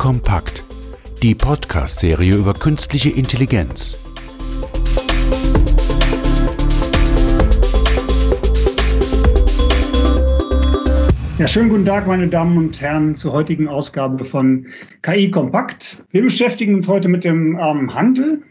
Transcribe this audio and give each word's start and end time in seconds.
Kompakt, 0.00 0.64
die 1.22 1.34
Podcast-Serie 1.34 2.34
über 2.34 2.54
künstliche 2.54 3.10
Intelligenz. 3.10 3.98
Ja, 11.36 11.46
schönen 11.46 11.68
guten 11.68 11.84
Tag, 11.84 12.06
meine 12.06 12.28
Damen 12.28 12.56
und 12.56 12.80
Herren, 12.80 13.14
zur 13.14 13.34
heutigen 13.34 13.68
Ausgabe 13.68 14.24
von 14.24 14.68
KI 15.02 15.30
Kompakt. 15.30 16.02
Wir 16.12 16.22
beschäftigen 16.22 16.76
uns 16.76 16.88
heute 16.88 17.10
mit 17.10 17.22
dem 17.22 17.58
ähm, 17.60 17.94
Handel 17.94 18.42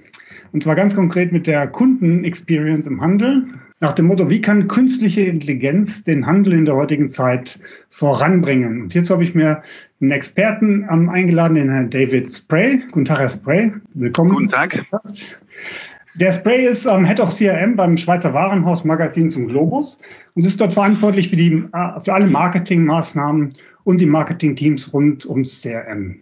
und 0.52 0.62
zwar 0.62 0.76
ganz 0.76 0.94
konkret 0.94 1.32
mit 1.32 1.48
der 1.48 1.66
Kundenexperience 1.66 2.86
im 2.86 3.02
Handel. 3.02 3.48
Nach 3.82 3.94
dem 3.94 4.08
Motto, 4.08 4.30
wie 4.30 4.42
kann 4.42 4.68
künstliche 4.68 5.22
Intelligenz 5.22 6.04
den 6.04 6.26
Handel 6.26 6.52
in 6.52 6.66
der 6.66 6.76
heutigen 6.76 7.10
Zeit 7.10 7.60
voranbringen? 7.90 8.82
Und 8.82 8.92
hierzu 8.92 9.14
habe 9.14 9.24
ich 9.24 9.34
mir 9.34 9.64
einen 10.02 10.12
Experten 10.12 10.86
ähm, 10.92 11.08
eingeladen, 11.08 11.56
den 11.56 11.70
Herrn 11.70 11.90
David 11.90 12.30
Spray. 12.34 12.82
Guten 12.92 13.06
Tag, 13.06 13.20
Herr 13.20 13.30
Spray. 13.30 13.72
Willkommen. 13.94 14.32
Guten 14.32 14.50
Tag. 14.50 14.86
Der 16.16 16.32
Spray 16.34 16.66
ist 16.66 16.86
ähm, 16.86 17.06
Head 17.06 17.22
of 17.22 17.34
CRM 17.34 17.78
beim 17.78 17.96
Schweizer 17.96 18.34
Warenhaus 18.34 18.84
Magazin 18.84 19.30
zum 19.30 19.48
Globus 19.48 19.98
und 20.36 20.46
ist 20.46 20.60
dort 20.60 20.74
verantwortlich 20.74 21.30
für, 21.30 21.38
die, 21.38 21.64
äh, 21.72 22.02
für 22.02 22.14
alle 22.14 22.28
Marketingmaßnahmen 22.28 23.54
und 23.86 24.02
die 24.02 24.06
Marketingteams 24.06 24.92
rund 24.92 25.26
ums 25.26 25.62
CRM. 25.62 26.18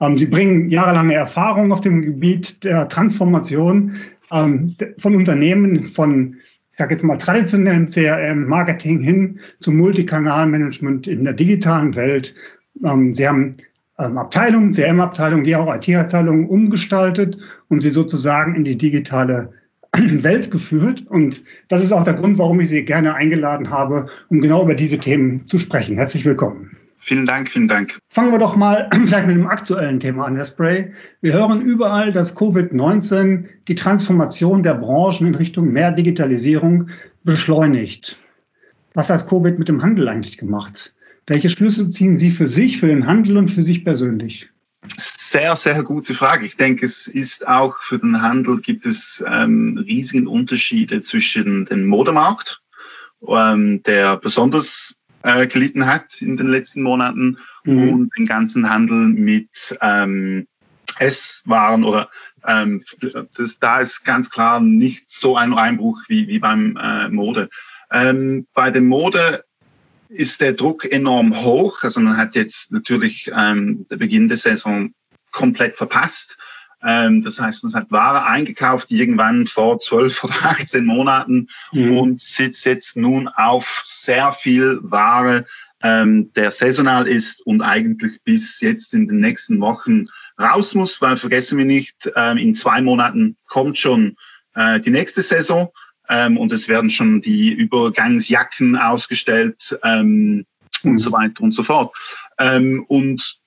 Ähm, 0.00 0.16
sie 0.18 0.26
bringen 0.26 0.68
jahrelange 0.68 1.14
Erfahrung 1.14 1.72
auf 1.72 1.80
dem 1.80 2.02
Gebiet 2.02 2.62
der 2.62 2.88
Transformation 2.88 3.96
ähm, 4.30 4.76
von 4.98 5.16
Unternehmen, 5.16 5.86
von, 5.86 6.36
ich 6.70 6.78
sage 6.78 6.94
jetzt 6.94 7.02
mal, 7.02 7.16
traditionellen 7.16 7.88
CRM-Marketing 7.88 9.00
hin 9.00 9.40
zum 9.60 9.76
Multikanalmanagement 9.76 11.06
in 11.06 11.24
der 11.24 11.32
digitalen 11.32 11.94
Welt. 11.96 12.34
Ähm, 12.84 13.12
sie 13.12 13.26
haben 13.26 13.56
Abteilungen, 13.98 14.72
CRM-Abteilungen 14.72 15.44
wie 15.44 15.56
auch 15.56 15.74
IT-Abteilungen 15.74 16.48
umgestaltet 16.48 17.36
und 17.68 17.82
sie 17.82 17.90
sozusagen 17.90 18.54
in 18.54 18.64
die 18.64 18.78
digitale 18.78 19.52
Welt 19.92 20.50
geführt. 20.50 21.04
Und 21.08 21.42
das 21.68 21.82
ist 21.82 21.92
auch 21.92 22.04
der 22.04 22.14
Grund, 22.14 22.38
warum 22.38 22.60
ich 22.60 22.68
Sie 22.68 22.84
gerne 22.84 23.14
eingeladen 23.14 23.70
habe, 23.70 24.06
um 24.28 24.40
genau 24.40 24.62
über 24.62 24.74
diese 24.74 24.98
Themen 24.98 25.44
zu 25.46 25.58
sprechen. 25.58 25.96
Herzlich 25.96 26.24
willkommen. 26.24 26.77
Vielen 27.00 27.26
Dank, 27.26 27.50
vielen 27.50 27.68
Dank. 27.68 27.98
Fangen 28.10 28.32
wir 28.32 28.38
doch 28.38 28.56
mal 28.56 28.90
vielleicht 29.04 29.26
mit 29.26 29.36
dem 29.36 29.46
aktuellen 29.46 30.00
Thema 30.00 30.26
an, 30.26 30.36
Herr 30.36 30.44
Spray. 30.44 30.92
Wir 31.20 31.32
hören 31.32 31.62
überall, 31.62 32.12
dass 32.12 32.36
Covid-19 32.36 33.44
die 33.68 33.74
Transformation 33.74 34.62
der 34.62 34.74
Branchen 34.74 35.28
in 35.28 35.34
Richtung 35.36 35.72
mehr 35.72 35.92
Digitalisierung 35.92 36.90
beschleunigt. 37.24 38.18
Was 38.94 39.10
hat 39.10 39.28
Covid 39.28 39.58
mit 39.58 39.68
dem 39.68 39.82
Handel 39.82 40.08
eigentlich 40.08 40.38
gemacht? 40.38 40.92
Welche 41.28 41.48
Schlüsse 41.48 41.88
ziehen 41.90 42.18
Sie 42.18 42.30
für 42.30 42.48
sich, 42.48 42.78
für 42.78 42.88
den 42.88 43.06
Handel 43.06 43.36
und 43.36 43.48
für 43.48 43.62
sich 43.62 43.84
persönlich? 43.84 44.48
Sehr, 44.96 45.54
sehr 45.56 45.82
gute 45.82 46.14
Frage. 46.14 46.46
Ich 46.46 46.56
denke, 46.56 46.86
es 46.86 47.06
ist 47.06 47.46
auch 47.46 47.76
für 47.80 47.98
den 47.98 48.22
Handel 48.22 48.60
gibt 48.60 48.86
es 48.86 49.22
ähm, 49.28 49.78
riesige 49.86 50.28
Unterschiede 50.28 51.02
zwischen 51.02 51.66
dem 51.66 51.86
Modemarkt, 51.86 52.62
ähm, 53.26 53.82
der 53.82 54.16
besonders 54.16 54.94
äh, 55.28 55.46
gelitten 55.46 55.86
hat 55.86 56.22
in 56.22 56.36
den 56.36 56.46
letzten 56.46 56.82
Monaten 56.82 57.36
mhm. 57.64 57.88
und 57.88 58.16
den 58.16 58.24
ganzen 58.24 58.70
Handel 58.70 59.08
mit 59.08 59.76
ähm, 59.82 60.46
Esswaren 60.98 61.84
oder 61.84 62.08
ähm, 62.46 62.82
das, 63.36 63.58
da 63.58 63.80
ist 63.80 64.04
ganz 64.04 64.30
klar 64.30 64.60
nicht 64.60 65.10
so 65.10 65.36
ein 65.36 65.52
Einbruch 65.52 66.00
wie, 66.08 66.28
wie 66.28 66.38
beim 66.38 66.76
äh, 66.76 67.10
Mode. 67.10 67.50
Ähm, 67.92 68.46
bei 68.54 68.70
der 68.70 68.80
Mode 68.82 69.44
ist 70.08 70.40
der 70.40 70.54
Druck 70.54 70.90
enorm 70.90 71.44
hoch. 71.44 71.82
Also 71.82 72.00
man 72.00 72.16
hat 72.16 72.34
jetzt 72.34 72.72
natürlich 72.72 73.30
ähm, 73.36 73.86
der 73.90 73.96
Beginn 73.96 74.28
der 74.28 74.38
Saison 74.38 74.94
komplett 75.30 75.76
verpasst. 75.76 76.38
Ähm, 76.82 77.22
das 77.22 77.40
heißt, 77.40 77.64
man 77.64 77.74
hat 77.74 77.90
Ware 77.90 78.24
eingekauft 78.26 78.90
irgendwann 78.90 79.46
vor 79.46 79.78
zwölf 79.78 80.22
oder 80.22 80.34
18 80.42 80.84
Monaten 80.84 81.48
mhm. 81.72 81.96
und 81.96 82.20
sitzt 82.20 82.64
jetzt 82.64 82.96
nun 82.96 83.28
auf 83.28 83.82
sehr 83.84 84.32
viel 84.32 84.78
Ware, 84.82 85.44
ähm, 85.82 86.32
der 86.34 86.50
saisonal 86.50 87.06
ist 87.06 87.44
und 87.46 87.62
eigentlich 87.62 88.20
bis 88.24 88.60
jetzt 88.60 88.94
in 88.94 89.08
den 89.08 89.20
nächsten 89.20 89.60
Wochen 89.60 90.06
raus 90.40 90.74
muss, 90.74 91.00
weil 91.00 91.16
vergessen 91.16 91.58
wir 91.58 91.64
nicht, 91.64 92.10
ähm, 92.16 92.36
in 92.36 92.54
zwei 92.54 92.80
Monaten 92.80 93.36
kommt 93.46 93.78
schon 93.78 94.16
äh, 94.54 94.80
die 94.80 94.90
nächste 94.90 95.22
Saison 95.22 95.70
ähm, 96.08 96.36
und 96.36 96.52
es 96.52 96.68
werden 96.68 96.90
schon 96.90 97.20
die 97.20 97.52
Übergangsjacken 97.52 98.76
ausgestellt 98.76 99.78
ähm, 99.84 100.44
mhm. 100.82 100.90
und 100.90 100.98
so 100.98 101.12
weiter 101.12 101.42
und 101.42 101.54
so 101.54 101.62
fort. 101.62 101.96
Ähm, 102.38 102.84
und 102.88 103.38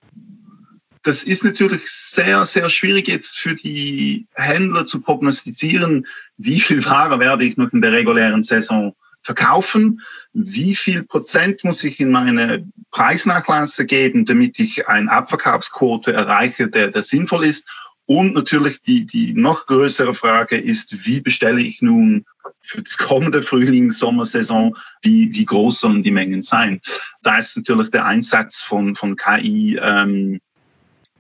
das 1.03 1.23
ist 1.23 1.44
natürlich 1.44 1.81
sehr, 1.89 2.45
sehr 2.45 2.69
schwierig 2.69 3.07
jetzt 3.07 3.38
für 3.38 3.56
die 3.56 4.28
Händler 4.34 4.85
zu 4.85 5.01
prognostizieren, 5.01 6.06
wie 6.38 6.59
viel 6.59 6.85
Ware 6.85 7.19
werde 7.19 7.44
ich 7.44 7.57
noch 7.57 7.72
in 7.73 7.81
der 7.81 7.91
regulären 7.91 8.44
Saison 8.44 8.95
verkaufen, 9.23 10.01
wie 10.34 10.75
viel 10.75 11.03
Prozent 11.03 11.63
muss 11.63 11.84
ich 11.84 12.00
in 12.00 12.11
meine 12.11 12.67
Preisnachlasse 12.91 13.85
geben, 13.85 14.25
damit 14.25 14.59
ich 14.59 14.88
eine 14.88 15.11
Abverkaufsquote 15.11 16.13
erreiche, 16.13 16.67
der, 16.67 16.90
der 16.90 17.03
sinnvoll 17.03 17.45
ist. 17.45 17.67
Und 18.06 18.34
natürlich 18.34 18.81
die, 18.81 19.06
die 19.06 19.34
noch 19.34 19.67
größere 19.67 20.13
Frage 20.13 20.57
ist, 20.57 21.06
wie 21.06 21.22
bestelle 21.22 21.61
ich 21.61 21.81
nun 21.81 22.25
für 22.59 22.81
das 22.81 22.97
kommende 22.97 23.41
Frühling, 23.41 23.91
Sommersaison, 23.91 24.75
wie, 25.01 25.34
wie 25.34 25.45
groß 25.45 25.79
sollen 25.79 26.03
die 26.03 26.11
Mengen 26.11 26.41
sein? 26.41 26.81
Da 27.23 27.38
ist 27.38 27.56
natürlich 27.56 27.90
der 27.90 28.06
Einsatz 28.06 28.61
von, 28.61 28.95
von 28.95 29.16
KI 29.16 29.79
ähm, 29.81 30.41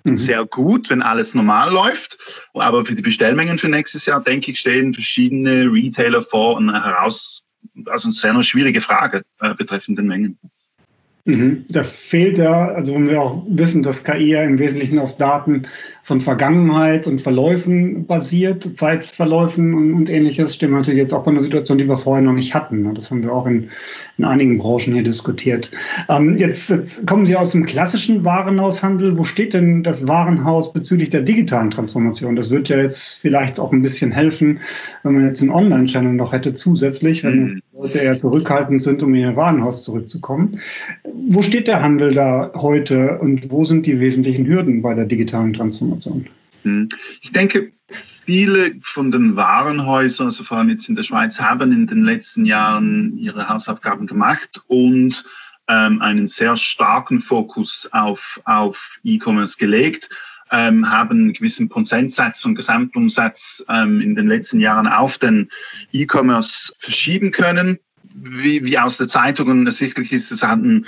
Mhm. 0.03 0.17
sehr 0.17 0.45
gut, 0.45 0.89
wenn 0.89 1.01
alles 1.01 1.35
normal 1.35 1.71
läuft. 1.71 2.17
Aber 2.53 2.85
für 2.85 2.95
die 2.95 3.01
Bestellmengen 3.01 3.57
für 3.57 3.69
nächstes 3.69 4.05
Jahr, 4.05 4.21
denke 4.21 4.51
ich, 4.51 4.59
stehen 4.59 4.93
verschiedene 4.93 5.65
Retailer 5.71 6.21
vor 6.21 6.57
einer 6.57 6.83
heraus, 6.83 7.43
also 7.85 8.07
eine 8.07 8.13
sehr 8.13 8.43
schwierige 8.43 8.81
Frage 8.81 9.23
äh, 9.39 9.53
betreffend 9.53 9.99
den 9.99 10.07
Mengen. 10.07 10.37
Mhm. 11.25 11.65
Da 11.69 11.83
fehlt 11.83 12.37
ja, 12.37 12.69
also 12.69 12.95
wenn 12.95 13.07
wir 13.07 13.21
auch 13.21 13.45
wissen, 13.47 13.83
dass 13.83 14.03
KI 14.03 14.31
ja 14.31 14.43
im 14.43 14.57
Wesentlichen 14.57 14.97
auf 14.97 15.17
Daten 15.17 15.67
von 16.03 16.19
Vergangenheit 16.19 17.05
und 17.05 17.21
Verläufen 17.21 18.05
basiert, 18.07 18.77
Zeitverläufen 18.77 19.73
und, 19.73 19.93
und 19.93 20.09
ähnliches, 20.09 20.55
stimmt 20.55 20.73
natürlich 20.73 20.99
jetzt 20.99 21.13
auch 21.13 21.23
von 21.23 21.35
der 21.35 21.43
Situation, 21.43 21.77
die 21.77 21.87
wir 21.87 21.97
vorher 21.97 22.23
noch 22.23 22.33
nicht 22.33 22.55
hatten. 22.55 22.93
Das 22.95 23.11
haben 23.11 23.23
wir 23.23 23.31
auch 23.31 23.45
in, 23.45 23.69
in 24.17 24.25
einigen 24.25 24.57
Branchen 24.57 24.93
hier 24.93 25.03
diskutiert. 25.03 25.69
Ähm, 26.09 26.37
jetzt, 26.37 26.69
jetzt 26.69 27.05
kommen 27.05 27.25
Sie 27.25 27.35
aus 27.35 27.51
dem 27.51 27.65
klassischen 27.65 28.23
Warenhaushandel. 28.25 29.17
Wo 29.17 29.23
steht 29.23 29.53
denn 29.53 29.83
das 29.83 30.07
Warenhaus 30.07 30.73
bezüglich 30.73 31.09
der 31.11 31.21
digitalen 31.21 31.69
Transformation? 31.69 32.35
Das 32.35 32.49
wird 32.49 32.69
ja 32.69 32.77
jetzt 32.77 33.19
vielleicht 33.19 33.59
auch 33.59 33.71
ein 33.71 33.83
bisschen 33.83 34.11
helfen, 34.11 34.59
wenn 35.03 35.13
man 35.13 35.25
jetzt 35.25 35.41
einen 35.41 35.51
Online-Channel 35.51 36.13
noch 36.13 36.33
hätte 36.33 36.55
zusätzlich, 36.55 37.23
wenn 37.23 37.43
mhm. 37.43 37.61
Leute 37.73 37.99
eher 37.99 38.17
zurückhaltend 38.17 38.81
sind, 38.81 39.03
um 39.03 39.13
in 39.13 39.21
ihr 39.21 39.35
Warenhaus 39.35 39.83
zurückzukommen. 39.83 40.59
Wo 41.29 41.43
steht 41.43 41.67
der 41.67 41.81
Handel 41.81 42.13
da 42.15 42.51
heute 42.55 43.19
und 43.19 43.51
wo 43.51 43.63
sind 43.63 43.85
die 43.85 43.99
wesentlichen 43.99 44.47
Hürden 44.47 44.81
bei 44.81 44.93
der 44.95 45.05
digitalen 45.05 45.53
Transformation? 45.53 45.90
Transformation? 45.91 46.29
Hm. 46.63 46.89
Ich 47.21 47.31
denke, 47.31 47.71
viele 47.91 48.75
von 48.81 49.11
den 49.11 49.35
Warenhäusern, 49.35 50.27
also 50.27 50.43
vor 50.43 50.57
allem 50.57 50.69
jetzt 50.69 50.87
in 50.89 50.95
der 50.95 51.03
Schweiz, 51.03 51.39
haben 51.39 51.71
in 51.71 51.87
den 51.87 52.03
letzten 52.03 52.45
Jahren 52.45 53.17
ihre 53.17 53.49
Hausaufgaben 53.49 54.07
gemacht 54.07 54.61
und 54.67 55.23
ähm, 55.67 56.01
einen 56.01 56.27
sehr 56.27 56.55
starken 56.55 57.19
Fokus 57.19 57.89
auf, 57.91 58.41
auf 58.45 58.99
E-Commerce 59.03 59.57
gelegt, 59.57 60.09
ähm, 60.51 60.89
haben 60.89 61.17
einen 61.17 61.33
gewissen 61.33 61.69
Prozentsatz 61.69 62.43
und 62.45 62.55
Gesamtumsatz 62.55 63.63
ähm, 63.69 64.01
in 64.01 64.15
den 64.15 64.27
letzten 64.27 64.59
Jahren 64.59 64.87
auf 64.87 65.17
den 65.17 65.49
E-Commerce 65.93 66.73
verschieben 66.77 67.31
können. 67.31 67.79
Wie, 68.13 68.65
wie 68.65 68.77
aus 68.77 68.97
der 68.97 69.07
Zeitung 69.07 69.65
ersichtlich 69.65 70.11
ist, 70.11 70.31
es 70.31 70.43
hatten 70.43 70.85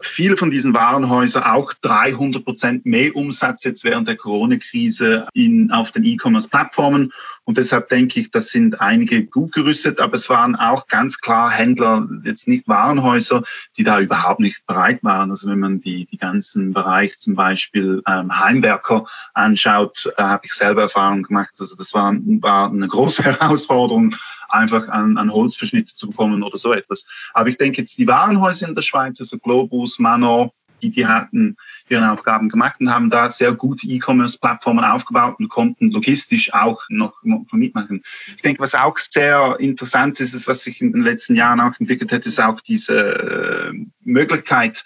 Viele 0.00 0.36
von 0.36 0.50
diesen 0.50 0.74
Warenhäusern 0.74 1.42
auch 1.42 1.72
300 1.82 2.44
Prozent 2.44 2.86
mehr 2.86 3.14
Umsatz 3.16 3.64
jetzt 3.64 3.84
während 3.84 4.08
der 4.08 4.16
Corona-Krise 4.16 5.26
auf 5.70 5.92
den 5.92 6.04
E-Commerce-Plattformen. 6.04 7.12
Und 7.48 7.56
deshalb 7.56 7.88
denke 7.88 8.20
ich, 8.20 8.30
das 8.30 8.48
sind 8.48 8.82
einige 8.82 9.24
gut 9.24 9.52
gerüstet, 9.52 10.00
aber 10.00 10.16
es 10.16 10.28
waren 10.28 10.54
auch 10.54 10.86
ganz 10.86 11.18
klar 11.18 11.50
Händler, 11.50 12.06
jetzt 12.22 12.46
nicht 12.46 12.68
Warenhäuser, 12.68 13.42
die 13.78 13.84
da 13.84 14.00
überhaupt 14.00 14.40
nicht 14.40 14.66
bereit 14.66 15.02
waren. 15.02 15.30
Also 15.30 15.48
wenn 15.48 15.58
man 15.58 15.80
die, 15.80 16.04
die 16.04 16.18
ganzen 16.18 16.74
Bereich 16.74 17.18
zum 17.18 17.36
Beispiel 17.36 18.02
ähm, 18.06 18.38
Heimwerker 18.38 19.06
anschaut, 19.32 20.12
da 20.18 20.28
habe 20.28 20.44
ich 20.44 20.52
selber 20.52 20.82
Erfahrung 20.82 21.22
gemacht. 21.22 21.54
Also 21.58 21.74
das 21.74 21.94
war, 21.94 22.14
war 22.42 22.70
eine 22.70 22.86
große 22.86 23.22
Herausforderung, 23.24 24.14
einfach 24.50 24.86
an, 24.90 25.16
an 25.16 25.32
Holzverschnitte 25.32 25.96
zu 25.96 26.10
bekommen 26.10 26.42
oder 26.42 26.58
so 26.58 26.74
etwas. 26.74 27.06
Aber 27.32 27.48
ich 27.48 27.56
denke 27.56 27.80
jetzt 27.80 27.96
die 27.96 28.06
Warenhäuser 28.06 28.68
in 28.68 28.74
der 28.74 28.82
Schweiz, 28.82 29.20
also 29.20 29.38
Globus, 29.38 29.98
Manor, 29.98 30.52
die, 30.82 30.90
die 30.90 31.06
hatten 31.06 31.56
ihre 31.88 32.10
Aufgaben 32.10 32.48
gemacht 32.48 32.76
und 32.80 32.90
haben 32.90 33.10
da 33.10 33.30
sehr 33.30 33.52
gute 33.54 33.86
E-Commerce-Plattformen 33.86 34.84
aufgebaut 34.84 35.36
und 35.38 35.48
konnten 35.48 35.90
logistisch 35.90 36.52
auch 36.52 36.82
noch, 36.88 37.22
noch 37.22 37.44
mitmachen. 37.52 38.02
Ich 38.34 38.42
denke, 38.42 38.62
was 38.62 38.74
auch 38.74 38.96
sehr 38.98 39.56
interessant 39.58 40.20
ist, 40.20 40.34
ist, 40.34 40.48
was 40.48 40.62
sich 40.62 40.80
in 40.80 40.92
den 40.92 41.02
letzten 41.02 41.34
Jahren 41.34 41.60
auch 41.60 41.78
entwickelt 41.78 42.12
hat, 42.12 42.26
ist 42.26 42.40
auch 42.40 42.60
diese 42.60 42.98
äh, 42.98 43.72
Möglichkeit, 44.04 44.84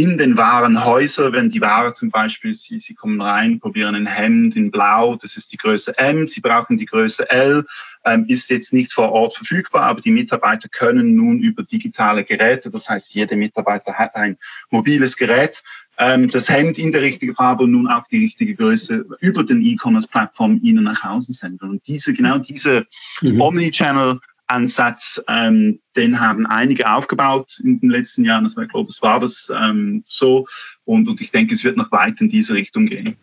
in 0.00 0.16
den 0.16 0.38
Warenhäusern, 0.38 1.34
wenn 1.34 1.50
die 1.50 1.60
Ware 1.60 1.92
zum 1.92 2.10
Beispiel, 2.10 2.54
Sie, 2.54 2.78
Sie 2.78 2.94
kommen 2.94 3.20
rein, 3.20 3.60
probieren 3.60 3.94
ein 3.94 4.06
Hemd 4.06 4.56
in 4.56 4.70
Blau, 4.70 5.16
das 5.16 5.36
ist 5.36 5.52
die 5.52 5.58
Größe 5.58 5.96
M, 5.98 6.26
Sie 6.26 6.40
brauchen 6.40 6.78
die 6.78 6.86
Größe 6.86 7.30
L, 7.30 7.66
ähm, 8.06 8.24
ist 8.26 8.48
jetzt 8.48 8.72
nicht 8.72 8.92
vor 8.92 9.12
Ort 9.12 9.34
verfügbar, 9.34 9.82
aber 9.82 10.00
die 10.00 10.10
Mitarbeiter 10.10 10.68
können 10.68 11.14
nun 11.14 11.40
über 11.40 11.62
digitale 11.64 12.24
Geräte, 12.24 12.70
das 12.70 12.88
heißt, 12.88 13.14
jeder 13.14 13.36
Mitarbeiter 13.36 13.92
hat 13.92 14.14
ein 14.14 14.38
mobiles 14.70 15.16
Gerät, 15.16 15.62
ähm, 15.98 16.30
das 16.30 16.48
Hemd 16.48 16.78
in 16.78 16.92
der 16.92 17.02
richtigen 17.02 17.34
Farbe 17.34 17.64
und 17.64 17.72
nun 17.72 17.86
auch 17.86 18.06
die 18.06 18.20
richtige 18.20 18.54
Größe 18.54 19.04
über 19.20 19.44
den 19.44 19.62
E-Commerce-Plattform 19.62 20.60
Ihnen 20.62 20.84
nach 20.84 21.04
Hause 21.04 21.34
senden. 21.34 21.68
Und 21.68 21.86
diese, 21.86 22.14
genau 22.14 22.38
diese 22.38 22.86
mhm. 23.20 23.38
Omnichannel 23.38 24.18
Ansatz, 24.50 25.22
ähm, 25.28 25.78
den 25.96 26.20
haben 26.20 26.46
einige 26.46 26.90
aufgebaut 26.90 27.60
in 27.62 27.78
den 27.78 27.90
letzten 27.90 28.24
Jahren. 28.24 28.44
Also 28.44 28.60
ich 28.60 28.68
glaube, 28.68 28.88
es 28.88 29.00
war 29.02 29.20
das 29.20 29.50
ähm, 29.62 30.02
so. 30.06 30.46
Und, 30.84 31.08
und 31.08 31.20
ich 31.20 31.30
denke, 31.30 31.54
es 31.54 31.64
wird 31.64 31.76
noch 31.76 31.92
weit 31.92 32.20
in 32.20 32.28
diese 32.28 32.54
Richtung 32.54 32.86
gehen. 32.86 33.16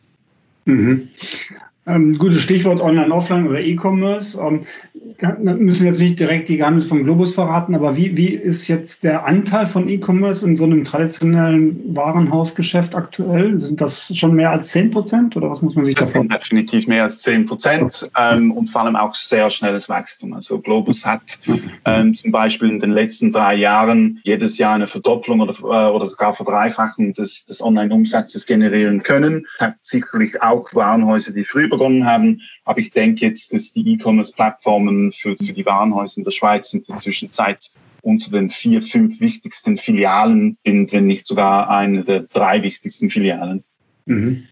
Mhm. 0.66 1.10
Ähm, 1.86 2.18
gutes 2.18 2.42
Stichwort 2.42 2.82
Online, 2.82 3.14
Offline 3.14 3.48
oder 3.48 3.62
E-Commerce. 3.62 4.38
Ähm, 4.40 4.66
müssen 5.40 5.86
jetzt 5.86 6.00
nicht 6.00 6.20
direkt 6.20 6.50
die 6.50 6.58
Geheimnisse 6.58 6.88
von 6.88 7.04
Globus 7.04 7.36
verraten, 7.36 7.76
aber 7.76 7.96
wie, 7.96 8.16
wie 8.18 8.34
ist 8.34 8.68
jetzt 8.68 9.04
der 9.04 9.26
Anteil 9.26 9.68
von 9.68 9.88
E-Commerce 9.88 10.46
in 10.46 10.56
so 10.56 10.66
einem 10.66 10.84
traditionellen 10.84 11.96
Warenhausgeschäft 11.96 12.96
aktuell? 12.96 13.60
Sind 13.60 13.80
das 13.80 14.16
schon 14.16 14.36
mehr 14.36 14.52
als 14.52 14.70
10 14.70 14.92
Prozent 14.92 15.38
oder 15.38 15.50
was 15.50 15.62
muss 15.62 15.76
man 15.76 15.86
sich 15.86 15.96
das 15.96 16.08
davon? 16.08 16.30
Definitiv 16.30 16.88
mehr 16.88 17.04
als 17.04 17.22
10 17.22 17.46
Prozent 17.46 18.10
ähm, 18.18 18.52
und 18.52 18.70
vor 18.70 18.82
allem 18.82 18.96
auch 18.96 19.16
sehr 19.16 19.50
schnelles 19.50 19.88
Wachstum. 19.90 20.34
Also 20.34 20.60
Globus 20.60 21.06
hat 21.06 21.40
ähm, 21.86 22.14
zum 22.14 22.32
Beispiel 22.32 22.70
in 22.70 22.80
den 22.80 22.92
letzten 22.92 23.32
drei 23.32 23.56
Jahren 23.56 24.20
jedes 24.24 24.58
Jahr 24.58 24.76
eine 24.76 24.88
Verdopplung 24.88 25.40
oder, 25.42 25.54
äh, 25.60 25.92
oder 25.92 26.10
sogar 26.10 26.34
Verdreifachung 26.34 27.14
des, 27.14 27.46
des 27.46 27.62
Online-Umsatzes 27.62 28.46
generieren 28.46 29.04
können. 29.04 29.46
Hat 29.60 29.76
sicherlich 29.82 30.42
auch 30.42 30.74
Warenhäuser, 30.74 31.34
die 31.34 31.44
früher 31.44 31.70
begonnen 31.70 32.06
haben. 32.06 32.42
Aber 32.68 32.80
ich 32.80 32.92
denke 32.92 33.26
jetzt, 33.26 33.54
dass 33.54 33.72
die 33.72 33.94
E-Commerce-Plattformen 33.94 35.14
für, 35.14 35.38
für 35.38 35.54
die 35.54 35.66
Warenhäuser 35.66 36.18
in 36.18 36.26
der 36.26 36.32
Schweiz 36.32 36.74
in 36.74 36.84
der 36.84 36.98
Zwischenzeit 36.98 37.72
unter 38.02 38.30
den 38.30 38.50
vier, 38.50 38.82
fünf 38.82 39.22
wichtigsten 39.22 39.78
Filialen 39.78 40.58
sind, 40.66 40.92
wenn 40.92 41.08
nicht 41.08 41.26
sogar 41.26 41.70
eine 41.70 42.04
der 42.04 42.24
drei 42.24 42.62
wichtigsten 42.64 43.10
Filialen. 43.10 43.64
Mhm. 44.06 44.44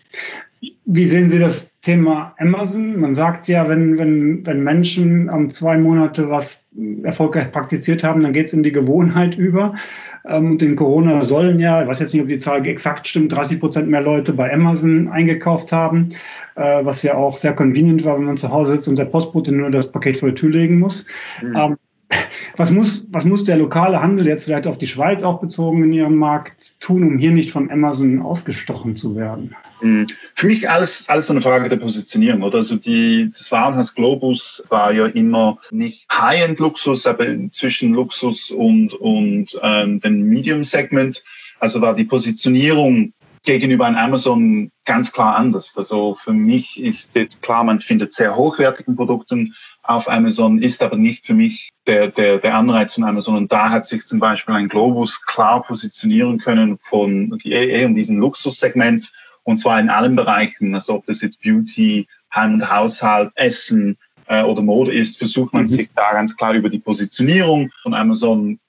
Wie 0.86 1.10
sehen 1.10 1.28
Sie 1.28 1.40
das 1.40 1.74
Thema 1.86 2.34
Amazon? 2.40 3.00
Man 3.00 3.14
sagt 3.14 3.48
ja, 3.48 3.70
wenn, 3.70 4.00
wenn, 4.00 4.44
wenn 4.44 4.64
Menschen 4.64 5.30
um 5.30 5.52
zwei 5.52 5.78
Monate 5.78 6.32
was 6.32 6.64
erfolgreich 7.04 7.52
praktiziert 7.52 8.04
haben, 8.04 8.24
dann 8.24 8.34
geht 8.34 8.48
es 8.48 8.54
in 8.54 8.64
die 8.64 8.72
Gewohnheit 8.72 9.38
über. 9.38 9.76
Ähm, 10.28 10.54
und 10.54 10.64
in 10.64 10.76
Corona 10.76 11.22
sollen 11.22 11.60
ja, 11.60 11.84
ich 11.84 11.88
weiß 11.88 12.00
jetzt 12.00 12.14
nicht, 12.14 12.24
ob 12.24 12.28
die 12.28 12.40
Zahl 12.40 12.66
exakt 12.66 13.08
stimmt, 13.08 13.34
30 13.34 13.60
Prozent 13.60 13.88
mehr 13.88 14.02
Leute 14.02 14.34
bei 14.34 14.52
Amazon 14.52 15.10
eingekauft 15.10 15.72
haben, 15.72 16.10
äh, 16.56 16.84
was 16.84 17.04
ja 17.04 17.14
auch 17.14 17.38
sehr 17.38 17.54
convenient 17.54 18.04
war, 18.04 18.18
wenn 18.18 18.26
man 18.26 18.38
zu 18.38 18.50
Hause 18.50 18.74
sitzt 18.74 18.88
und 18.88 18.98
der 18.98 19.06
Postbote 19.06 19.52
nur 19.52 19.70
das 19.70 19.92
Paket 19.92 20.18
vor 20.18 20.30
die 20.30 20.36
Tür 20.36 20.50
legen 20.50 20.80
muss. 20.80 21.06
Mhm. 21.44 21.56
Ähm, 21.56 21.78
was 22.58 22.72
muss, 22.72 23.06
was 23.10 23.26
muss 23.26 23.44
der 23.44 23.58
lokale 23.58 24.02
Handel 24.02 24.28
jetzt 24.28 24.44
vielleicht 24.44 24.68
auf 24.68 24.78
die 24.78 24.88
Schweiz 24.88 25.24
auch 25.24 25.40
bezogen 25.40 25.84
in 25.84 25.94
ihrem 25.94 26.16
Markt 26.16 26.80
tun, 26.80 27.04
um 27.04 27.18
hier 27.18 27.32
nicht 27.32 27.52
von 27.52 27.70
Amazon 27.72 28.22
ausgestochen 28.22 28.96
zu 28.96 29.16
werden? 29.16 29.56
Hm. 29.80 30.08
Für 30.36 30.48
mich 30.48 30.70
alles, 30.70 31.08
alles 31.10 31.30
eine 31.30 31.42
Frage 31.42 31.70
der 31.70 31.78
Positionierung, 31.78 32.44
oder? 32.44 32.60
Also 32.60 32.76
die, 32.78 33.30
das 33.32 33.52
Warenhaus 33.52 33.94
Globus 33.94 34.64
war 34.70 34.92
ja 34.94 35.06
immer 35.08 35.58
nicht 35.72 36.08
High-End-Luxus, 36.12 37.06
aber 37.06 37.26
zwischen 37.52 37.94
Luxus 37.94 38.52
und, 38.52 38.94
und 38.94 39.60
ähm, 39.62 40.00
dem 40.00 40.22
Medium-Segment. 40.22 41.24
Also 41.60 41.82
war 41.82 41.96
die 41.96 42.06
Positionierung 42.06 43.14
gegenüber 43.46 43.86
einem 43.86 43.98
Amazon 43.98 44.72
ganz 44.86 45.12
klar 45.12 45.36
anders. 45.36 45.78
Also 45.78 46.16
für 46.16 46.34
mich 46.34 46.82
ist 46.82 47.16
jetzt 47.16 47.42
klar, 47.42 47.64
man 47.64 47.80
findet 47.80 48.14
sehr 48.14 48.36
hochwertigen 48.36 48.96
Produkten 48.96 49.54
auf 49.88 50.10
Amazon, 50.10 50.62
ist 50.62 50.82
aber 50.82 50.98
nicht 50.98 51.26
für 51.26 51.34
mich 51.34 51.70
der, 51.88 52.08
der, 52.08 52.38
der 52.38 52.56
Anreiz 52.56 52.96
von 52.96 53.04
Amazon. 53.04 53.36
Und 53.36 53.52
da 53.52 53.70
hat 53.70 53.86
sich 53.86 54.06
zum 54.06 54.20
Beispiel 54.20 54.56
ein 54.56 54.70
Globus 54.70 55.22
klar 55.26 55.64
positionieren 55.64 56.40
können 56.40 56.78
von 56.82 57.40
eher 57.44 57.86
in 57.86 57.96
diesem 57.96 58.18
Luxussegment 58.18 59.12
und 59.46 59.58
zwar 59.58 59.80
in 59.80 59.90
allen 59.90 60.16
Bereichen, 60.16 60.74
also 60.74 60.96
ob 60.96 61.06
das 61.06 61.22
jetzt 61.22 61.42
Beauty, 61.42 62.08
Heim 62.34 62.56
und 62.56 62.70
Haushalt, 62.70 63.32
Essen 63.36 63.96
äh, 64.28 64.44
oder 64.44 64.62
Mode 64.62 64.92
ist, 64.92 65.20
versucht 65.20 65.54
man 65.54 65.64
mhm. 65.64 65.68
sich 65.68 65.90
da 65.96 66.14
ganz 66.14 66.36
klar 66.36 66.54
über 66.54 66.70
die 66.70 66.80
Positionierung 66.80 67.70
von 67.84 67.94
Amazon 67.94 68.60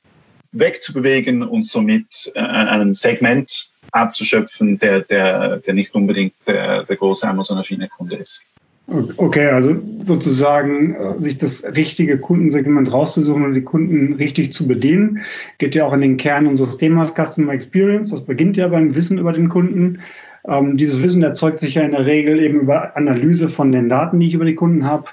wegzubewegen 0.53 1.43
und 1.43 1.67
somit 1.67 2.31
äh, 2.35 2.41
ein 2.41 2.95
Segment 2.95 3.71
abzuschöpfen, 3.93 4.79
der, 4.79 5.01
der, 5.01 5.59
der 5.59 5.75
nicht 5.75 5.95
unbedingt 5.95 6.35
der, 6.47 6.85
der 6.85 6.97
große 6.97 7.27
Amazon-affine 7.27 7.89
Kunde 7.89 8.17
ist. 8.17 8.45
Okay, 8.89 9.49
also 9.49 9.77
sozusagen 9.99 10.95
äh, 10.95 11.21
sich 11.21 11.39
das 11.39 11.65
richtige 11.65 12.19
Kundensegment 12.19 12.93
rauszusuchen 12.93 13.45
und 13.45 13.55
die 13.55 13.63
Kunden 13.63 14.13
richtig 14.15 14.53
zu 14.53 14.69
bedienen, 14.69 15.23
geht 15.59 15.75
ja 15.75 15.87
auch 15.87 15.93
in 15.93 16.03
den 16.03 16.17
Kern 16.17 16.47
unseres 16.47 16.77
Themas 16.77 17.13
Customer 17.15 17.53
Experience. 17.53 18.11
Das 18.11 18.25
beginnt 18.25 18.57
ja 18.57 18.69
beim 18.69 18.95
Wissen 18.95 19.19
über 19.19 19.33
den 19.33 19.49
Kunden. 19.49 19.99
Ähm, 20.47 20.77
dieses 20.77 21.03
Wissen 21.03 21.25
erzeugt 21.25 21.59
sich 21.59 21.75
ja 21.75 21.83
in 21.83 21.91
der 21.91 22.07
Regel 22.07 22.41
eben 22.41 22.61
über 22.61 22.97
Analyse 22.97 23.49
von 23.49 23.73
den 23.73 23.89
Daten, 23.89 24.21
die 24.21 24.29
ich 24.29 24.35
über 24.35 24.45
die 24.45 24.55
Kunden 24.55 24.85
habe, 24.85 25.07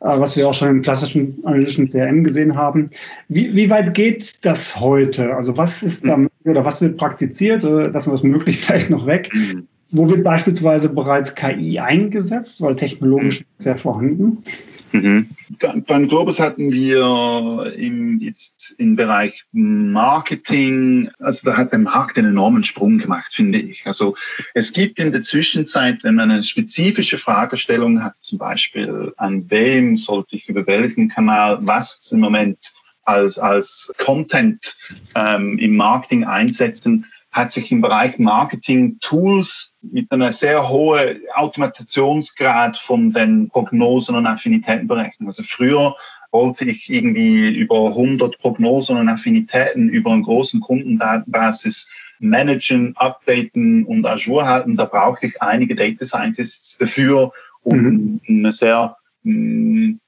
äh, 0.00 0.18
was 0.20 0.36
wir 0.36 0.46
auch 0.46 0.54
schon 0.54 0.68
im 0.68 0.82
klassischen 0.82 1.38
analytischen 1.44 1.88
CRM 1.88 2.24
gesehen 2.24 2.54
haben. 2.54 2.86
Wie, 3.28 3.54
wie 3.56 3.70
weit 3.70 3.94
geht 3.94 4.44
das 4.44 4.78
heute? 4.78 5.34
Also 5.34 5.56
was 5.56 5.82
ist 5.82 6.06
da 6.06 6.18
oder 6.44 6.66
was 6.66 6.82
wird 6.82 6.98
praktiziert? 6.98 7.64
Oder 7.64 7.90
lassen 7.90 8.10
wir 8.10 8.16
das 8.16 8.22
möglich 8.22 8.58
vielleicht 8.66 8.90
noch 8.90 9.06
weg? 9.06 9.30
Wo 9.96 10.10
wird 10.10 10.24
beispielsweise 10.24 10.88
bereits 10.88 11.36
KI 11.36 11.78
eingesetzt, 11.78 12.60
weil 12.60 12.74
technologisch 12.74 13.40
mhm. 13.42 13.44
sehr 13.58 13.76
vorhanden? 13.76 14.42
Mhm. 14.90 15.28
Beim 15.86 16.08
Globus 16.08 16.40
hatten 16.40 16.72
wir 16.72 17.72
im, 17.76 18.18
jetzt 18.18 18.74
im 18.78 18.96
Bereich 18.96 19.44
Marketing, 19.52 21.10
also 21.20 21.48
da 21.48 21.56
hat 21.56 21.70
der 21.70 21.78
Markt 21.78 22.18
einen 22.18 22.30
enormen 22.30 22.64
Sprung 22.64 22.98
gemacht, 22.98 23.32
finde 23.32 23.58
ich. 23.58 23.86
Also 23.86 24.16
es 24.54 24.72
gibt 24.72 24.98
in 24.98 25.12
der 25.12 25.22
Zwischenzeit, 25.22 26.02
wenn 26.02 26.16
man 26.16 26.32
eine 26.32 26.42
spezifische 26.42 27.18
Fragestellung 27.18 28.02
hat, 28.02 28.14
zum 28.18 28.38
Beispiel 28.38 29.12
an 29.16 29.48
wem 29.48 29.96
sollte 29.96 30.34
ich 30.34 30.48
über 30.48 30.66
welchen 30.66 31.08
Kanal 31.08 31.58
was 31.60 32.10
im 32.10 32.18
Moment 32.18 32.72
als, 33.04 33.38
als 33.38 33.92
Content 33.98 34.76
ähm, 35.14 35.58
im 35.58 35.76
Marketing 35.76 36.24
einsetzen, 36.24 37.06
hat 37.34 37.50
sich 37.50 37.72
im 37.72 37.80
Bereich 37.80 38.20
Marketing 38.20 38.96
Tools 39.00 39.74
mit 39.82 40.10
einer 40.12 40.32
sehr 40.32 40.68
hohen 40.68 41.20
Automatisationsgrad 41.34 42.76
von 42.76 43.10
den 43.10 43.48
Prognosen 43.48 44.14
und 44.14 44.26
Affinitäten 44.28 44.86
berechnen. 44.86 45.26
Also 45.26 45.42
früher 45.42 45.96
wollte 46.30 46.64
ich 46.64 46.88
irgendwie 46.88 47.52
über 47.52 47.88
100 47.88 48.38
Prognosen 48.38 48.98
und 48.98 49.08
Affinitäten 49.08 49.88
über 49.88 50.12
einen 50.12 50.22
großen 50.22 50.60
Kundendatenbasis 50.60 51.90
managen, 52.20 52.96
updaten 52.96 53.84
und 53.84 54.06
Azure 54.06 54.46
halten. 54.46 54.76
Da 54.76 54.84
brauchte 54.84 55.26
ich 55.26 55.42
einige 55.42 55.74
Data 55.74 56.06
Scientists 56.06 56.78
dafür, 56.78 57.32
um 57.64 57.76
mhm. 57.78 58.20
eine 58.28 58.52
sehr 58.52 58.96
mh, 59.24 59.32
hm, 59.32 60.00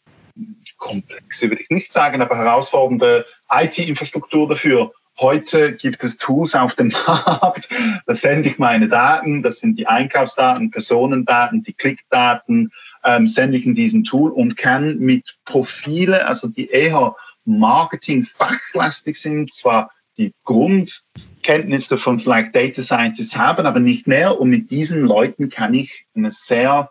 komplexe, 0.76 1.50
würde 1.50 1.62
ich 1.62 1.70
nicht 1.70 1.92
sagen, 1.92 2.22
aber 2.22 2.36
herausfordernde 2.36 3.26
IT-Infrastruktur 3.50 4.48
dafür 4.48 4.92
Heute 5.18 5.72
gibt 5.72 6.04
es 6.04 6.18
Tools 6.18 6.54
auf 6.54 6.74
dem 6.74 6.88
Markt, 7.06 7.68
da 8.06 8.14
sende 8.14 8.50
ich 8.50 8.58
meine 8.58 8.88
Daten, 8.88 9.42
das 9.42 9.60
sind 9.60 9.78
die 9.78 9.86
Einkaufsdaten, 9.86 10.70
Personendaten, 10.70 11.62
die 11.62 11.72
Klickdaten, 11.72 12.70
ähm, 13.02 13.26
sende 13.26 13.56
ich 13.56 13.64
in 13.64 13.74
diesen 13.74 14.04
Tool 14.04 14.30
und 14.30 14.56
kann 14.56 14.98
mit 14.98 15.36
Profile, 15.46 16.26
also 16.26 16.48
die 16.48 16.68
eher 16.68 17.14
Marketing-fachlastig 17.46 19.18
sind, 19.18 19.54
zwar 19.54 19.90
die 20.18 20.32
Grundkenntnisse 20.44 21.96
von 21.96 22.20
vielleicht 22.20 22.54
Data 22.54 22.82
Scientists 22.82 23.36
haben, 23.36 23.66
aber 23.66 23.80
nicht 23.80 24.06
mehr. 24.06 24.38
Und 24.38 24.50
mit 24.50 24.70
diesen 24.70 25.04
Leuten 25.04 25.48
kann 25.48 25.74
ich 25.74 26.06
eine 26.14 26.30
sehr 26.30 26.90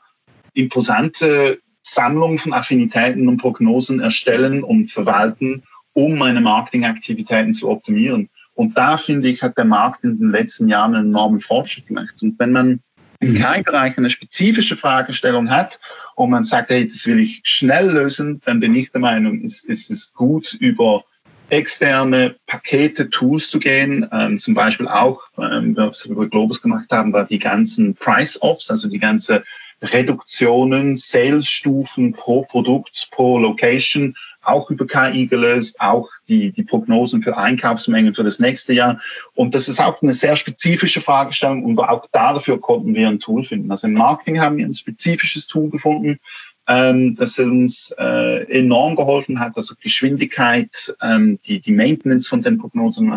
imposante 0.54 1.60
Sammlung 1.82 2.38
von 2.38 2.54
Affinitäten 2.54 3.28
und 3.28 3.38
Prognosen 3.38 4.00
erstellen 4.00 4.64
und 4.64 4.92
verwalten 4.92 5.64
um 5.96 6.18
meine 6.18 6.42
Marketingaktivitäten 6.42 7.54
zu 7.54 7.70
optimieren. 7.70 8.30
Und 8.54 8.78
da 8.78 8.98
finde 8.98 9.28
ich, 9.28 9.42
hat 9.42 9.58
der 9.58 9.66
Markt 9.66 10.04
in 10.04 10.20
den 10.20 10.30
letzten 10.30 10.68
Jahren 10.68 10.94
einen 10.94 11.08
enormen 11.08 11.40
Fortschritt 11.40 11.88
gemacht. 11.88 12.16
Und 12.22 12.38
wenn 12.38 12.52
man 12.52 12.80
in 13.20 13.32
mhm. 13.32 13.36
keinem 13.36 13.64
Bereich 13.64 13.98
eine 13.98 14.10
spezifische 14.10 14.76
Fragestellung 14.76 15.50
hat 15.50 15.80
und 16.16 16.30
man 16.30 16.44
sagt, 16.44 16.70
hey, 16.70 16.86
das 16.86 17.06
will 17.08 17.20
ich 17.20 17.42
schnell 17.44 17.92
lösen, 17.92 18.42
dann 18.46 18.60
bin 18.60 18.76
ich 18.76 18.92
der 18.92 19.02
Meinung, 19.02 19.42
ist, 19.42 19.66
ist 19.66 19.90
es 19.90 20.14
gut, 20.14 20.54
über 20.54 21.04
externe 21.50 22.36
Pakete, 22.48 23.10
Tools 23.10 23.50
zu 23.50 23.60
gehen. 23.60 24.08
Ähm, 24.12 24.40
zum 24.40 24.54
Beispiel 24.54 24.88
auch, 24.88 25.22
ähm, 25.38 25.76
was 25.78 26.06
wir 26.06 26.12
über 26.12 26.28
Globus 26.28 26.62
gemacht 26.62 26.88
haben, 26.92 27.14
war 27.14 27.26
die 27.26 27.40
ganzen 27.40 27.94
Price-Offs, 27.96 28.70
also 28.70 28.90
die 28.90 29.00
ganze 29.00 29.44
Reduktionen, 29.82 30.98
Salesstufen 30.98 32.14
pro 32.14 32.44
Produkt, 32.44 33.10
pro 33.12 33.38
Location 33.38 34.16
auch 34.46 34.70
über 34.70 34.86
KI 34.86 35.26
gelöst, 35.26 35.80
auch 35.82 36.08
die, 36.28 36.52
die 36.52 36.64
Prognosen 36.64 37.22
für 37.22 37.38
Einkaufsmengen 37.38 38.14
für 38.14 38.24
das 38.24 38.40
nächste 38.40 38.74
Jahr. 38.74 39.00
Und 39.34 39.56
das 39.56 39.68
ist 39.68 39.80
auch 39.80 40.02
eine 40.02 40.14
sehr 40.14 40.36
spezifische 40.36 41.02
Fragestellung 41.02 41.64
und 41.64 41.80
auch 41.80 42.08
dafür 42.12 42.60
konnten 42.62 42.94
wir 42.94 43.08
ein 43.08 43.20
Tool 43.20 43.44
finden. 43.44 43.72
Also 43.72 43.88
im 43.88 43.94
Marketing 43.94 44.40
haben 44.40 44.58
wir 44.58 44.66
ein 44.66 44.74
spezifisches 44.74 45.48
Tool 45.48 45.70
gefunden, 45.70 46.20
ähm, 46.68 47.16
das 47.16 47.38
uns 47.38 47.94
äh, 47.98 48.44
enorm 48.60 48.96
geholfen 48.96 49.40
hat, 49.40 49.56
also 49.56 49.76
Geschwindigkeit, 49.82 50.96
ähm, 51.02 51.40
die, 51.46 51.60
die 51.60 51.72
Maintenance 51.72 52.28
von 52.28 52.42
den 52.42 52.58
Prognosen 52.58 53.12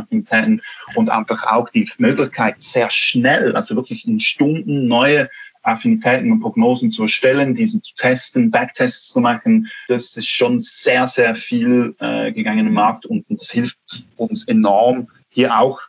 und 0.94 1.10
einfach 1.10 1.46
auch 1.46 1.68
die 1.70 1.88
Möglichkeit, 1.98 2.62
sehr 2.62 2.90
schnell, 2.90 3.56
also 3.56 3.74
wirklich 3.74 4.06
in 4.06 4.20
Stunden 4.20 4.86
neue 4.86 5.28
Affinitäten 5.68 6.32
und 6.32 6.40
Prognosen 6.40 6.90
zu 6.92 7.02
erstellen, 7.02 7.54
diesen 7.54 7.82
zu 7.82 7.94
testen, 7.94 8.50
Backtests 8.50 9.08
zu 9.08 9.20
machen. 9.20 9.68
Das 9.88 10.16
ist 10.16 10.28
schon 10.28 10.60
sehr, 10.60 11.06
sehr 11.06 11.34
viel 11.34 11.94
äh, 11.98 12.32
gegangen 12.32 12.66
im 12.66 12.72
Markt 12.72 13.06
und, 13.06 13.28
und 13.28 13.40
das 13.40 13.50
hilft 13.50 13.78
uns 14.16 14.46
enorm, 14.48 15.08
hier 15.28 15.58
auch 15.58 15.80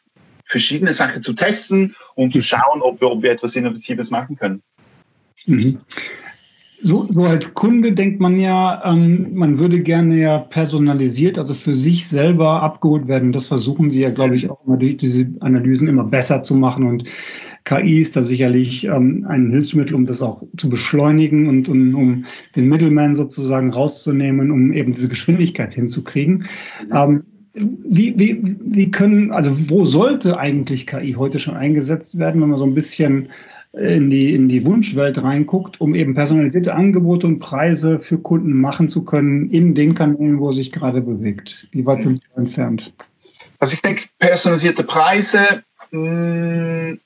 verschiedene 0.45 0.93
Sachen 0.93 1.21
zu 1.21 1.33
testen 1.33 1.95
und 2.15 2.33
zu 2.33 2.41
schauen, 2.41 2.81
ob 2.81 2.99
wir, 3.01 3.11
ob 3.11 3.21
wir 3.21 3.31
etwas 3.31 3.55
Innovatives 3.55 4.09
machen 4.09 4.35
können. 4.35 4.61
Mhm. 5.45 5.79
So, 6.81 7.07
so 7.11 7.23
als 7.23 7.53
Kunde 7.53 7.91
denkt 7.91 8.21
man 8.21 8.37
ja, 8.37 8.81
ähm, 8.85 9.33
man 9.33 9.59
würde 9.59 9.81
gerne 9.81 10.17
ja 10.17 10.37
personalisiert, 10.39 11.37
also 11.37 11.53
für 11.53 11.75
sich 11.75 12.07
selber 12.07 12.61
abgeholt 12.61 13.07
werden. 13.07 13.33
Das 13.33 13.47
versuchen 13.47 13.91
Sie 13.91 13.99
ja, 13.99 14.11
glaube 14.11 14.35
ich, 14.35 14.49
auch 14.49 14.65
immer 14.65 14.77
durch 14.77 14.97
diese 14.97 15.27
Analysen 15.41 15.89
immer 15.89 16.05
besser 16.05 16.41
zu 16.41 16.55
machen. 16.55 16.85
Und 16.85 17.03
KI 17.65 17.99
ist 17.99 18.15
da 18.15 18.23
sicherlich 18.23 18.85
ähm, 18.85 19.25
ein 19.27 19.51
Hilfsmittel, 19.51 19.93
um 19.95 20.05
das 20.05 20.21
auch 20.21 20.41
zu 20.55 20.69
beschleunigen 20.69 21.49
und, 21.49 21.67
und 21.67 21.93
um 21.95 22.25
den 22.55 22.69
Middleman 22.69 23.13
sozusagen 23.13 23.71
rauszunehmen, 23.73 24.49
um 24.49 24.71
eben 24.71 24.93
diese 24.93 25.09
Geschwindigkeit 25.09 25.73
hinzukriegen. 25.73 26.45
Ähm, 26.93 27.23
wie, 27.53 28.17
wie, 28.17 28.39
wie 28.41 28.91
können, 28.91 29.31
also 29.31 29.69
wo 29.69 29.83
sollte 29.83 30.37
eigentlich 30.37 30.87
KI 30.87 31.13
heute 31.13 31.39
schon 31.39 31.55
eingesetzt 31.55 32.17
werden, 32.17 32.41
wenn 32.41 32.49
man 32.49 32.59
so 32.59 32.65
ein 32.65 32.75
bisschen 32.75 33.29
in 33.73 34.09
die, 34.09 34.33
in 34.33 34.49
die 34.49 34.65
Wunschwelt 34.65 35.21
reinguckt, 35.21 35.79
um 35.79 35.93
eben 35.93 36.15
personalisierte 36.15 36.73
Angebote 36.73 37.27
und 37.27 37.39
Preise 37.39 37.99
für 37.99 38.17
Kunden 38.17 38.59
machen 38.59 38.89
zu 38.89 39.03
können 39.03 39.51
in 39.51 39.75
den 39.75 39.93
Kanälen, 39.93 40.39
wo 40.39 40.49
er 40.49 40.53
sich 40.53 40.71
gerade 40.71 41.01
bewegt. 41.01 41.67
Wie 41.71 41.85
weit 41.85 42.01
sind 42.01 42.23
Sie 42.23 42.39
entfernt? 42.39 42.93
Also 43.59 43.73
ich 43.73 43.81
denke, 43.81 44.05
personalisierte 44.17 44.83
Preise 44.83 45.63
mh, 45.91 45.99
hm, 46.89 46.99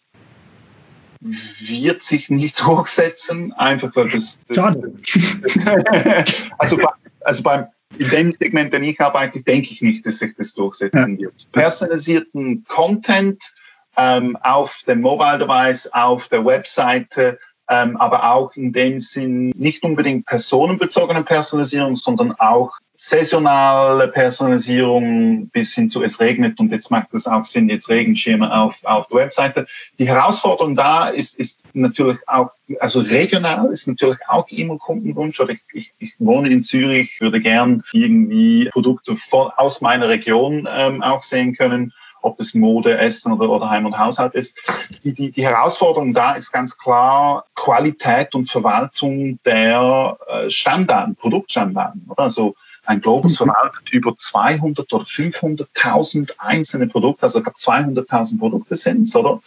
wird 1.20 2.01
sich 2.01 2.29
nicht 2.29 2.62
durchsetzen, 2.65 3.51
einfach 3.53 3.93
weil 3.96 4.10
das... 4.10 4.39
das 4.48 4.55
Schade. 4.55 4.93
also, 6.60 6.77
also 7.22 7.43
beim, 7.43 7.65
in 7.98 8.10
dem 8.10 8.32
Segment, 8.32 8.74
in 8.74 8.82
dem 8.82 8.89
ich 8.89 9.01
arbeite, 9.01 9.43
denke 9.43 9.70
ich 9.72 9.82
nicht, 9.82 10.05
dass 10.05 10.20
sich 10.20 10.34
das 10.36 10.53
durchsetzen 10.53 11.17
ja. 11.17 11.27
wird. 11.27 11.51
Personalisierten 11.51 12.63
Content 12.67 13.53
ähm, 13.97 14.38
auf 14.41 14.81
dem 14.88 15.01
Mobile 15.01 15.39
Device, 15.39 15.88
auf 15.93 16.27
der 16.27 16.45
Webseite, 16.45 17.39
ähm, 17.69 17.97
aber 17.97 18.31
auch 18.31 18.55
in 18.55 18.71
dem 18.71 19.00
Sinn 19.00 19.50
nicht 19.55 19.83
unbedingt 19.83 20.25
personenbezogene 20.25 21.23
Personalisierung, 21.23 21.95
sondern 21.95 22.33
auch 22.33 22.71
saisonale 22.95 24.07
Personalisierung 24.07 25.50
bis 25.50 25.73
hin 25.73 25.89
zu 25.89 26.03
es 26.03 26.19
regnet 26.19 26.59
und 26.59 26.71
jetzt 26.71 26.91
macht 26.91 27.13
es 27.13 27.27
auch 27.27 27.43
Sinn, 27.43 27.67
jetzt 27.67 27.89
Regenschirme 27.89 28.53
auf, 28.55 28.77
auf 28.83 29.07
der 29.07 29.17
Webseite. 29.17 29.65
Die 30.00 30.07
Herausforderung 30.07 30.75
da 30.75 31.09
ist, 31.09 31.38
ist 31.38 31.63
natürlich 31.73 32.17
auch, 32.27 32.51
also 32.79 33.00
regional 33.00 33.71
ist 33.71 33.88
natürlich 33.88 34.19
auch 34.27 34.47
immer 34.50 34.77
Kundenwunsch 34.77 35.39
oder 35.39 35.51
ich, 35.51 35.62
ich, 35.73 35.93
ich 36.00 36.15
wohne 36.19 36.50
in 36.50 36.63
Zürich, 36.63 37.19
würde 37.19 37.41
gern 37.41 37.83
irgendwie 37.91 38.69
Produkte 38.71 39.17
von, 39.17 39.51
aus 39.57 39.81
meiner 39.81 40.07
Region 40.07 40.67
ähm, 40.71 41.01
auch 41.01 41.23
sehen 41.23 41.55
können 41.55 41.93
ob 42.23 42.37
das 42.37 42.53
Mode, 42.53 42.97
Essen 42.97 43.31
oder, 43.31 43.49
oder 43.49 43.69
Heim 43.69 43.85
und 43.85 43.97
Haushalt 43.97 44.33
ist. 44.33 44.57
Die, 45.03 45.13
die, 45.13 45.31
die 45.31 45.45
Herausforderung 45.45 46.13
da 46.13 46.33
ist 46.33 46.51
ganz 46.51 46.77
klar 46.77 47.45
Qualität 47.55 48.33
und 48.33 48.49
Verwaltung 48.49 49.39
der 49.45 50.17
äh, 50.27 50.49
Standarten, 50.49 51.15
Produktstandarden. 51.15 52.09
Also 52.17 52.55
ein 52.85 53.01
Globus 53.01 53.33
mhm. 53.33 53.45
verwaltet 53.45 53.89
über 53.91 54.15
200 54.17 54.91
oder 54.91 55.03
500.000 55.03 56.31
einzelne 56.37 56.87
Produkte, 56.87 57.23
also 57.23 57.39
ich 57.39 57.45
glaube 57.45 57.59
200.000 57.59 58.39
Produkte 58.39 58.75
sind 58.75 59.07
es, 59.07 59.15
oder? 59.15 59.39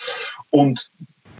Und 0.50 0.90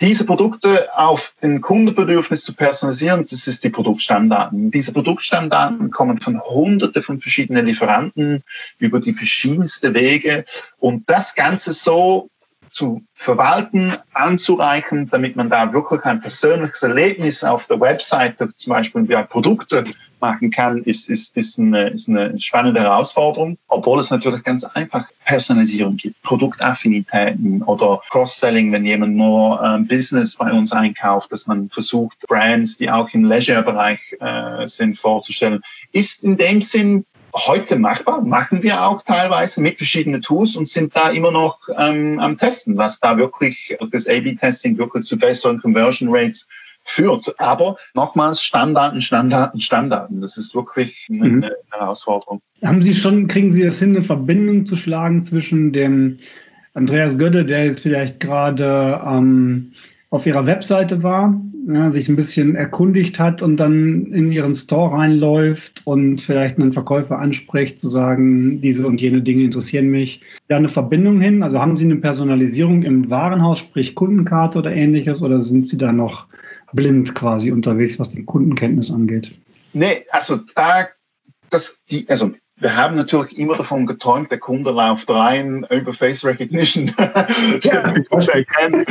diese 0.01 0.27
Produkte 0.27 0.89
auf 0.97 1.33
den 1.43 1.61
Kundenbedürfnis 1.61 2.45
zu 2.45 2.55
personalisieren, 2.55 3.23
das 3.23 3.47
ist 3.47 3.65
die 3.65 3.71
Produktstandarden. 3.71 4.71
Diese 4.71 4.93
Produktstandarden 4.93 5.91
kommen 5.91 6.19
von 6.19 6.41
hunderte 6.41 7.03
von 7.03 7.21
verschiedenen 7.21 7.67
Lieferanten 7.67 8.43
über 8.79 9.01
die 9.01 9.15
verschiedensten 9.15 9.95
Wege 9.95 10.45
und 10.79 11.09
das 11.09 11.35
Ganze 11.35 11.73
so 11.73 12.29
zu 12.71 13.03
verwalten, 13.15 13.95
anzureichen, 14.13 15.09
damit 15.09 15.35
man 15.35 15.49
da 15.49 15.73
wirklich 15.73 16.05
ein 16.05 16.21
persönliches 16.21 16.83
Erlebnis 16.83 17.43
auf 17.43 17.67
der 17.67 17.81
Webseite, 17.81 18.53
zum 18.55 18.75
Beispiel 18.75 19.09
wie 19.09 19.17
Produkte 19.25 19.87
machen 20.21 20.51
kann, 20.51 20.83
ist, 20.83 21.09
ist, 21.09 21.37
ist, 21.37 21.59
eine, 21.59 21.89
ist 21.89 22.09
eine 22.09 22.39
spannende 22.39 22.81
Herausforderung, 22.81 23.59
obwohl 23.69 24.01
es 24.01 24.11
natürlich 24.11 24.43
ganz 24.43 24.65
einfach 24.65 25.07
Personalisierung 25.25 25.97
gibt, 25.97 26.21
Produktaffinitäten 26.23 27.63
oder 27.63 28.01
Cross-Selling, 28.11 28.73
wenn 28.73 28.85
jemand 28.85 29.17
nur 29.17 29.63
ähm, 29.63 29.87
Business 29.87 30.37
bei 30.37 30.53
uns 30.53 30.73
einkauft, 30.73 31.33
dass 31.33 31.47
man 31.47 31.69
versucht, 31.69 32.19
Brands, 32.29 32.77
die 32.77 32.91
auch 32.91 33.09
im 33.13 33.25
Leisure-Bereich 33.25 34.17
äh, 34.21 34.67
sind, 34.67 34.99
vorzustellen, 34.99 35.61
ist 35.93 36.25
in 36.25 36.37
dem 36.37 36.63
Sinn 36.63 37.05
heute 37.35 37.77
machbar, 37.77 38.23
machen 38.23 38.63
wir 38.63 38.83
auch 38.83 39.03
teilweise 39.03 39.61
mit 39.61 39.77
verschiedenen 39.77 40.23
Tools 40.23 40.57
und 40.57 40.69
sind 40.69 40.97
da 40.97 41.11
immer 41.11 41.31
noch 41.31 41.59
ähm, 41.77 42.19
am 42.19 42.39
Testen, 42.39 42.77
was 42.77 42.99
da 42.99 43.19
wirklich 43.19 43.77
das 43.91 44.09
A-B-Testing 44.09 44.79
wirklich 44.79 45.05
zu 45.05 45.19
besseren 45.19 45.61
Conversion 45.61 46.09
Rates 46.11 46.49
führt. 46.87 47.35
Aber 47.39 47.77
nochmals, 47.95 48.43
Standarden, 48.43 49.03
Standarden, 49.03 49.61
Standarden. 49.61 50.21
Das 50.21 50.37
ist 50.37 50.55
wirklich 50.55 51.07
eine, 51.11 51.29
mhm. 51.29 51.45
eine 51.45 51.57
Herausforderung. 51.71 52.41
Haben 52.65 52.81
Sie 52.81 52.95
schon, 52.95 53.27
kriegen 53.27 53.51
Sie 53.51 53.63
es 53.63 53.79
hin, 53.79 53.91
eine 53.91 54.03
Verbindung 54.03 54.67
zu 54.67 54.77
schlagen 54.77 55.23
zwischen 55.25 55.73
dem 55.73 56.17
Andreas 56.75 57.19
Götte, 57.19 57.45
der 57.45 57.67
jetzt 57.67 57.81
vielleicht 57.81 58.21
gerade 58.21 59.01
ähm, 59.07 59.73
auf 60.11 60.27
Ihrer 60.27 60.47
Webseite 60.47 61.03
war, 61.03 61.39
ja, 61.69 61.91
sich 61.91 62.09
ein 62.09 62.17
bisschen 62.17 62.55
erkundigt 62.55 63.19
hat 63.19 63.43
und 63.43 63.57
dann 63.57 64.07
in 64.13 64.31
Ihren 64.31 64.55
Store 64.55 64.97
reinläuft 64.97 65.83
und 65.85 66.21
vielleicht 66.21 66.59
einen 66.59 66.73
Verkäufer 66.73 67.19
anspricht, 67.19 67.81
zu 67.81 67.89
sagen, 67.89 68.61
diese 68.61 68.87
und 68.87 69.01
jene 69.01 69.23
Dinge 69.23 69.45
interessieren 69.45 69.89
mich. 69.89 70.21
Da 70.49 70.57
eine 70.57 70.69
Verbindung 70.69 71.21
hin? 71.21 71.43
Also 71.43 71.61
haben 71.61 71.77
Sie 71.77 71.85
eine 71.85 71.97
Personalisierung 71.97 72.83
im 72.83 73.11
Warenhaus, 73.11 73.59
sprich 73.59 73.95
Kundenkarte 73.95 74.59
oder 74.59 74.73
ähnliches, 74.73 75.23
oder 75.23 75.41
sind 75.41 75.63
Sie 75.63 75.79
da 75.79 75.93
noch 75.93 76.27
blind 76.73 77.15
quasi 77.15 77.51
unterwegs, 77.51 77.99
was 77.99 78.11
die 78.11 78.25
Kundenkenntnis 78.25 78.91
angeht? 78.91 79.35
Nee, 79.73 80.05
also 80.11 80.41
da, 80.55 80.89
das, 81.51 81.83
die, 81.91 82.09
also 82.09 82.33
wir 82.59 82.75
haben 82.75 82.97
natürlich 82.97 83.39
immer 83.39 83.55
davon 83.55 83.87
geträumt, 83.87 84.31
der 84.31 84.39
Kunde 84.39 84.71
läuft 84.71 85.11
rein 85.11 85.67
über 85.71 85.93
Face 85.93 86.25
Recognition, 86.25 86.91
ja, 87.63 87.83
den 87.83 88.05
Kunde 88.07 88.33
erkennt. 88.33 88.87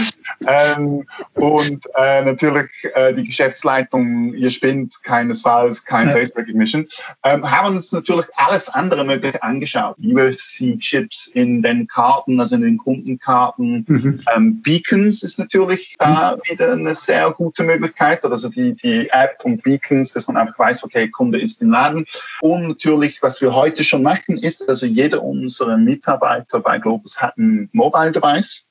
Ähm, 0.45 1.03
und 1.33 1.83
äh, 1.95 2.23
natürlich 2.23 2.69
äh, 2.93 3.13
die 3.13 3.23
Geschäftsleitung, 3.23 4.33
ihr 4.35 4.51
spinnt 4.51 5.01
keinesfalls, 5.01 5.83
kein 5.83 6.09
ja. 6.09 6.13
Face 6.13 6.35
Recognition. 6.35 6.85
Ähm, 7.23 7.49
haben 7.49 7.77
uns 7.77 7.91
natürlich 7.91 8.27
alles 8.35 8.69
andere 8.69 9.03
möglich 9.03 9.41
angeschaut. 9.41 9.95
UFC-Chips 9.97 11.27
in 11.33 11.63
den 11.63 11.87
Karten, 11.87 12.39
also 12.39 12.55
in 12.55 12.61
den 12.61 12.77
Kundenkarten. 12.77 13.83
Mhm. 13.87 14.21
Ähm, 14.35 14.61
Beacons 14.61 15.23
ist 15.23 15.39
natürlich 15.39 15.95
mhm. 15.99 16.03
da 16.03 16.37
wieder 16.47 16.73
eine 16.73 16.93
sehr 16.93 17.31
gute 17.31 17.63
Möglichkeit. 17.63 18.23
Also 18.23 18.49
die, 18.49 18.75
die 18.75 19.09
App 19.09 19.39
und 19.43 19.63
Beacons, 19.63 20.13
dass 20.13 20.27
man 20.27 20.37
einfach 20.37 20.59
weiß, 20.59 20.83
okay, 20.83 21.09
Kunde 21.09 21.39
ist 21.39 21.63
im 21.63 21.71
Laden. 21.71 22.05
Und 22.41 22.67
natürlich, 22.67 23.23
was 23.23 23.41
wir 23.41 23.54
heute 23.55 23.83
schon 23.83 24.03
machen, 24.03 24.37
ist, 24.37 24.67
also 24.69 24.85
jeder 24.85 25.23
unserer 25.23 25.77
Mitarbeiter 25.77 26.59
bei 26.59 26.77
Globus 26.77 27.21
hat 27.21 27.37
ein 27.37 27.69
Mobile 27.73 28.11
Device. 28.11 28.65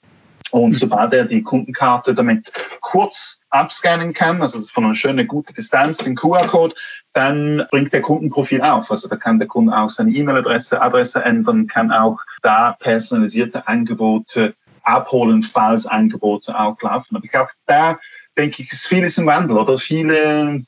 Und 0.50 0.70
mhm. 0.70 0.74
sobald 0.74 1.12
er 1.12 1.24
die 1.24 1.42
Kundenkarte 1.42 2.14
damit 2.14 2.52
kurz 2.80 3.40
abscannen 3.50 4.12
kann, 4.12 4.40
also 4.40 4.60
von 4.62 4.84
einer 4.84 4.94
schönen, 4.94 5.26
guten 5.26 5.54
Distanz, 5.54 5.98
den 5.98 6.14
QR-Code, 6.14 6.74
dann 7.12 7.66
bringt 7.70 7.92
der 7.92 8.02
Kundenprofil 8.02 8.60
auf. 8.60 8.90
Also 8.90 9.08
da 9.08 9.16
kann 9.16 9.38
der 9.38 9.48
Kunde 9.48 9.76
auch 9.76 9.90
seine 9.90 10.12
E-Mail-Adresse 10.12 10.80
Adresse 10.80 11.24
ändern, 11.24 11.66
kann 11.66 11.90
auch 11.90 12.20
da 12.42 12.76
personalisierte 12.78 13.66
Angebote 13.66 14.54
abholen, 14.82 15.42
falls 15.42 15.86
Angebote 15.86 16.56
auch 16.56 16.80
laufen. 16.82 17.16
Aber 17.16 17.24
ich 17.24 17.36
auch 17.36 17.50
da 17.66 17.98
denke 18.36 18.62
ich, 18.62 18.72
ist 18.72 18.86
vieles 18.86 19.18
im 19.18 19.26
Wandel 19.26 19.58
oder 19.58 19.78
viele, 19.78 20.64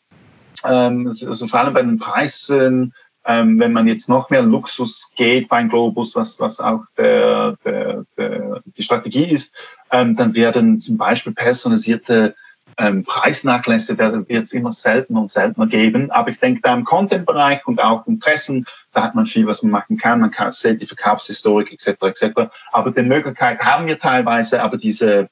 ähm, 0.64 1.08
also 1.08 1.46
vor 1.46 1.60
allem 1.60 1.74
bei 1.74 1.82
den 1.82 1.98
Preisen, 1.98 2.94
ähm, 3.26 3.58
wenn 3.58 3.72
man 3.72 3.88
jetzt 3.88 4.08
noch 4.08 4.30
mehr 4.30 4.42
Luxus 4.42 5.10
geht 5.16 5.48
beim 5.48 5.68
Globus, 5.68 6.14
was, 6.14 6.38
was 6.40 6.60
auch 6.60 6.84
der, 6.96 7.56
der, 7.64 8.04
der, 8.16 8.62
die 8.64 8.82
Strategie 8.82 9.24
ist, 9.24 9.54
ähm, 9.90 10.16
dann 10.16 10.34
werden 10.34 10.80
zum 10.80 10.96
Beispiel 10.96 11.32
personalisierte 11.32 12.34
ähm, 12.78 13.04
Preisnachlässe 13.04 13.96
wird 13.96 14.44
es 14.44 14.52
immer 14.52 14.70
seltener 14.70 15.22
und 15.22 15.30
seltener 15.30 15.66
geben. 15.66 16.10
Aber 16.10 16.28
ich 16.28 16.38
denke, 16.38 16.60
da 16.62 16.74
im 16.74 16.84
Content-Bereich 16.84 17.66
und 17.66 17.82
auch 17.82 18.06
Interessen, 18.06 18.66
da 18.92 19.02
hat 19.02 19.14
man 19.14 19.24
viel, 19.26 19.46
was 19.46 19.62
man 19.62 19.72
machen 19.72 19.96
kann. 19.96 20.20
Man 20.20 20.30
kann 20.30 20.52
sieht 20.52 20.82
die 20.82 20.86
Verkaufshistorik 20.86 21.72
etc. 21.72 22.02
etc. 22.02 22.50
Aber 22.72 22.90
die 22.90 23.02
Möglichkeit 23.02 23.60
haben 23.60 23.86
wir 23.86 23.98
teilweise, 23.98 24.62
aber 24.62 24.76
diese 24.76 25.28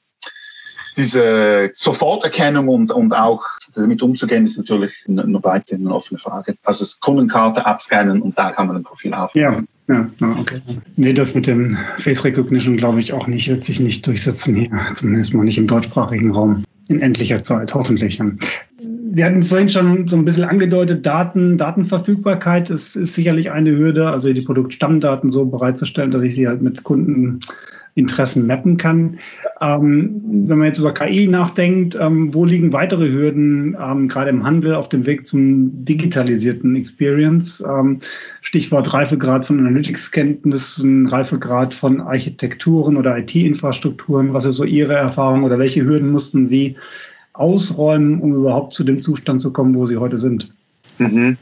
diese 0.97 1.71
Soforterkennung 1.73 2.67
und, 2.67 2.91
und 2.91 3.13
auch 3.13 3.43
damit 3.75 4.01
umzugehen, 4.01 4.45
ist 4.45 4.57
natürlich 4.57 4.93
noch 5.07 5.43
weiterhin 5.43 5.85
eine 5.85 5.95
offene 5.95 6.19
Frage. 6.19 6.55
Also 6.63 6.83
das 6.83 6.99
Kundenkarte 6.99 7.65
abscannen 7.65 8.21
und 8.21 8.37
da 8.37 8.51
kann 8.51 8.67
man 8.67 8.77
ein 8.77 8.83
Profil 8.83 9.13
auf. 9.13 9.35
Ja, 9.35 9.61
ja, 9.87 10.09
okay. 10.39 10.61
Nee, 10.95 11.13
das 11.13 11.35
mit 11.35 11.45
dem 11.45 11.77
Face 11.97 12.23
Recognition 12.23 12.77
glaube 12.77 12.99
ich 12.99 13.13
auch 13.13 13.27
nicht, 13.27 13.47
wird 13.47 13.63
sich 13.63 13.79
nicht 13.79 14.05
durchsetzen 14.07 14.55
hier, 14.55 14.71
zumindest 14.95 15.33
mal 15.33 15.43
nicht 15.43 15.57
im 15.57 15.67
deutschsprachigen 15.67 16.31
Raum 16.31 16.63
in 16.87 17.01
endlicher 17.01 17.43
Zeit, 17.43 17.73
hoffentlich. 17.73 18.19
Wir 18.79 19.25
hatten 19.25 19.43
vorhin 19.43 19.69
schon 19.69 20.07
so 20.07 20.15
ein 20.17 20.25
bisschen 20.25 20.43
angedeutet, 20.43 21.05
Daten, 21.05 21.57
Datenverfügbarkeit 21.57 22.69
ist, 22.69 22.95
ist 22.95 23.13
sicherlich 23.13 23.51
eine 23.51 23.71
Hürde, 23.71 24.09
also 24.09 24.33
die 24.33 24.41
Produktstammdaten 24.41 25.29
so 25.29 25.45
bereitzustellen, 25.45 26.11
dass 26.11 26.23
ich 26.23 26.35
sie 26.35 26.47
halt 26.47 26.61
mit 26.61 26.83
Kunden 26.83 27.39
Interessen 27.95 28.45
mappen 28.45 28.75
kann. 28.75 29.19
Ähm, 29.61 30.21
wenn 30.47 30.57
man 30.57 30.67
jetzt 30.67 30.79
über 30.79 30.93
KI 30.93 31.27
nachdenkt, 31.27 31.95
ähm, 31.95 32.33
wo 32.33 32.43
liegen 32.43 32.73
weitere 32.73 33.07
Hürden, 33.07 33.75
ähm, 33.81 34.09
gerade 34.09 34.31
im 34.31 34.43
Handel 34.43 34.75
auf 34.75 34.89
dem 34.89 35.05
Weg 35.05 35.25
zum 35.25 35.85
digitalisierten 35.85 36.75
Experience? 36.75 37.63
Ähm, 37.65 38.01
Stichwort 38.41 38.93
Reifegrad 38.93 39.45
von 39.45 39.59
Analytics-Kenntnissen, 39.59 41.07
Reifegrad 41.07 41.73
von 41.73 42.01
Architekturen 42.01 42.97
oder 42.97 43.17
IT-Infrastrukturen. 43.17 44.33
Was 44.33 44.43
ist 44.43 44.57
so 44.57 44.65
Ihre 44.65 44.95
Erfahrung 44.95 45.43
oder 45.43 45.57
welche 45.57 45.85
Hürden 45.85 46.11
mussten 46.11 46.49
Sie 46.49 46.75
ausräumen, 47.31 48.19
um 48.19 48.35
überhaupt 48.35 48.73
zu 48.73 48.83
dem 48.83 49.01
Zustand 49.01 49.39
zu 49.39 49.53
kommen, 49.53 49.73
wo 49.73 49.85
Sie 49.85 49.95
heute 49.95 50.19
sind? 50.19 50.51
Mhm. 50.97 51.37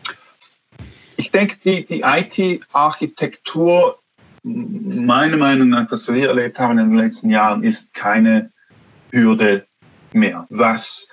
Ich 1.18 1.32
denke, 1.32 1.56
die, 1.66 1.84
die 1.86 2.02
IT-Architektur 2.02 3.98
meiner 4.44 5.38
Meinung 5.38 5.70
nach, 5.70 5.90
was 5.92 6.08
wir 6.08 6.28
erlebt 6.28 6.60
haben 6.60 6.78
in 6.78 6.90
den 6.90 7.00
letzten 7.00 7.30
Jahren, 7.30 7.64
ist 7.64 7.94
keine 7.94 8.52
Hürde 9.12 9.66
mehr. 10.12 10.46
Was 10.50 11.08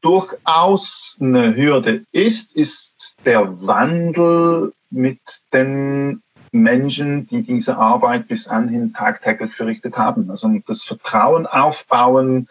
durchaus 0.00 1.16
eine 1.20 1.56
Hürde 1.56 2.04
ist, 2.12 2.54
ist 2.54 3.16
der 3.24 3.60
Wandel 3.66 4.72
mit 4.90 5.20
den 5.52 6.22
Menschen, 6.52 7.26
die 7.26 7.42
diese 7.42 7.76
Arbeit 7.76 8.28
bis 8.28 8.46
anhin 8.46 8.92
tagtäglich 8.92 9.52
verrichtet 9.52 9.96
haben. 9.96 10.30
Also 10.30 10.48
das 10.66 10.84
Vertrauen 10.84 11.46
aufbauen, 11.46 12.48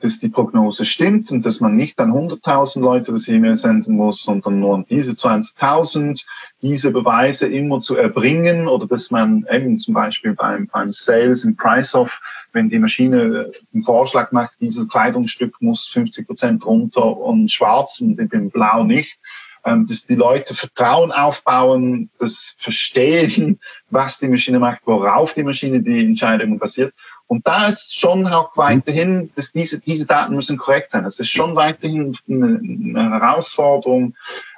dass 0.00 0.18
die 0.18 0.28
Prognose 0.28 0.84
stimmt 0.84 1.30
und 1.30 1.44
dass 1.46 1.60
man 1.60 1.76
nicht 1.76 1.98
an 2.00 2.12
100.000 2.12 2.80
Leute 2.80 3.12
das 3.12 3.28
E-Mail 3.28 3.54
senden 3.54 3.96
muss, 3.96 4.22
sondern 4.22 4.60
nur 4.60 4.74
an 4.74 4.84
diese 4.88 5.12
20.000, 5.12 6.24
diese 6.62 6.90
Beweise 6.90 7.46
immer 7.46 7.80
zu 7.80 7.96
erbringen 7.96 8.66
oder 8.66 8.86
dass 8.86 9.10
man 9.10 9.46
eben 9.50 9.78
zum 9.78 9.94
Beispiel 9.94 10.34
beim, 10.34 10.66
beim 10.66 10.92
Sales 10.92 11.44
im 11.44 11.56
Price-Off, 11.56 12.20
wenn 12.52 12.70
die 12.70 12.78
Maschine 12.78 13.52
einen 13.72 13.82
Vorschlag 13.82 14.32
macht, 14.32 14.52
dieses 14.60 14.88
Kleidungsstück 14.88 15.60
muss 15.60 15.86
50 15.86 16.26
Prozent 16.26 16.66
runter 16.66 17.16
und 17.16 17.50
schwarz 17.50 18.00
und 18.00 18.18
im 18.18 18.50
Blau 18.50 18.84
nicht, 18.84 19.18
ähm, 19.64 19.86
dass 19.86 20.06
die 20.06 20.14
Leute 20.14 20.54
Vertrauen 20.54 21.12
aufbauen, 21.12 22.10
das 22.18 22.56
Verstehen, 22.58 23.58
was 23.90 24.18
die 24.18 24.28
Maschine 24.28 24.58
macht, 24.58 24.86
worauf 24.86 25.34
die 25.34 25.42
Maschine 25.42 25.80
die 25.80 26.04
Entscheidungen 26.04 26.58
basiert. 26.58 26.94
Und 27.26 27.46
da 27.46 27.68
ist 27.68 27.98
schon 27.98 28.26
auch 28.26 28.56
weiterhin, 28.56 29.30
dass 29.34 29.52
diese, 29.52 29.80
diese 29.80 30.06
Daten 30.06 30.34
müssen 30.34 30.56
korrekt 30.56 30.90
sein. 30.90 31.04
Es 31.04 31.20
ist 31.20 31.30
schon 31.30 31.54
weiterhin 31.54 32.16
eine, 32.28 32.60
eine 32.96 33.10
Herausforderung, 33.10 34.14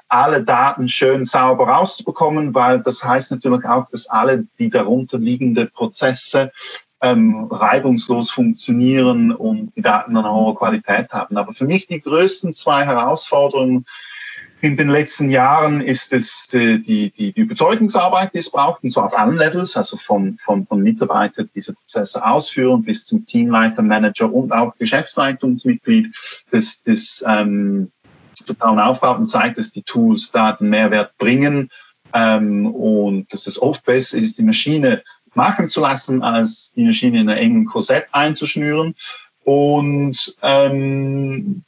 alle 0.09 0.42
Daten 0.42 0.88
schön 0.88 1.25
sauber 1.25 1.68
rauszubekommen, 1.68 2.55
weil 2.55 2.81
das 2.81 3.03
heißt 3.03 3.31
natürlich 3.31 3.64
auch, 3.64 3.88
dass 3.90 4.07
alle 4.09 4.46
die 4.59 4.68
darunter 4.68 5.18
liegenden 5.18 5.70
Prozesse 5.70 6.53
ähm, 7.00 7.48
reibungslos 7.50 8.31
funktionieren 8.31 9.33
und 9.33 9.74
die 9.74 9.83
Daten 9.83 10.16
eine 10.16 10.33
hohe 10.33 10.55
Qualität 10.55 11.11
haben. 11.11 11.37
Aber 11.37 11.53
für 11.53 11.64
mich 11.64 11.87
die 11.87 12.00
größten 12.00 12.55
zwei 12.55 12.85
Herausforderungen 12.85 13.87
in 14.62 14.77
den 14.77 14.88
letzten 14.88 15.29
Jahren 15.29 15.81
ist 15.81 16.12
es 16.12 16.46
die, 16.46 16.81
die, 16.81 17.11
die 17.11 17.33
Überzeugungsarbeit, 17.40 18.33
die 18.33 18.38
es 18.38 18.51
braucht, 18.51 18.85
und 18.85 18.92
zwar 18.92 19.07
auf 19.07 19.18
allen 19.18 19.37
Levels, 19.37 19.77
also 19.77 19.96
von, 19.96 20.38
von, 20.38 20.64
von 20.68 20.81
Mitarbeitern, 20.81 21.46
die 21.46 21.55
diese 21.57 21.72
Prozesse 21.72 22.25
ausführen, 22.25 22.85
bis 22.85 23.05
zum 23.05 23.27
Teamleiter, 23.27 23.83
Manager 23.83 24.33
und 24.33 24.53
auch 24.53 24.77
Geschäftsleitungsmitglied, 24.77 26.14
das, 26.53 26.81
das 26.85 27.25
ähm, 27.27 27.90
Vertrauen 28.46 28.79
aufbaut 28.79 29.18
und 29.18 29.29
zeigt, 29.29 29.59
dass 29.59 29.72
die 29.72 29.83
Tools 29.83 30.31
da 30.31 30.53
den 30.53 30.70
Mehrwert 30.70 31.18
bringen 31.18 31.68
ähm, 32.14 32.66
und 32.66 33.33
dass 33.33 33.48
es 33.48 33.61
oft 33.61 33.85
besser 33.85 34.16
ist, 34.18 34.38
die 34.38 34.44
Maschine 34.44 35.03
machen 35.35 35.68
zu 35.68 35.81
lassen, 35.81 36.22
als 36.22 36.72
die 36.72 36.85
Maschine 36.85 37.20
in 37.20 37.29
einem 37.29 37.42
engen 37.42 37.64
Korsett 37.64 38.07
einzuschnüren. 38.12 38.94
Und, 39.42 40.37
ähm, 40.40 41.64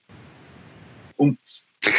und 1.16 1.38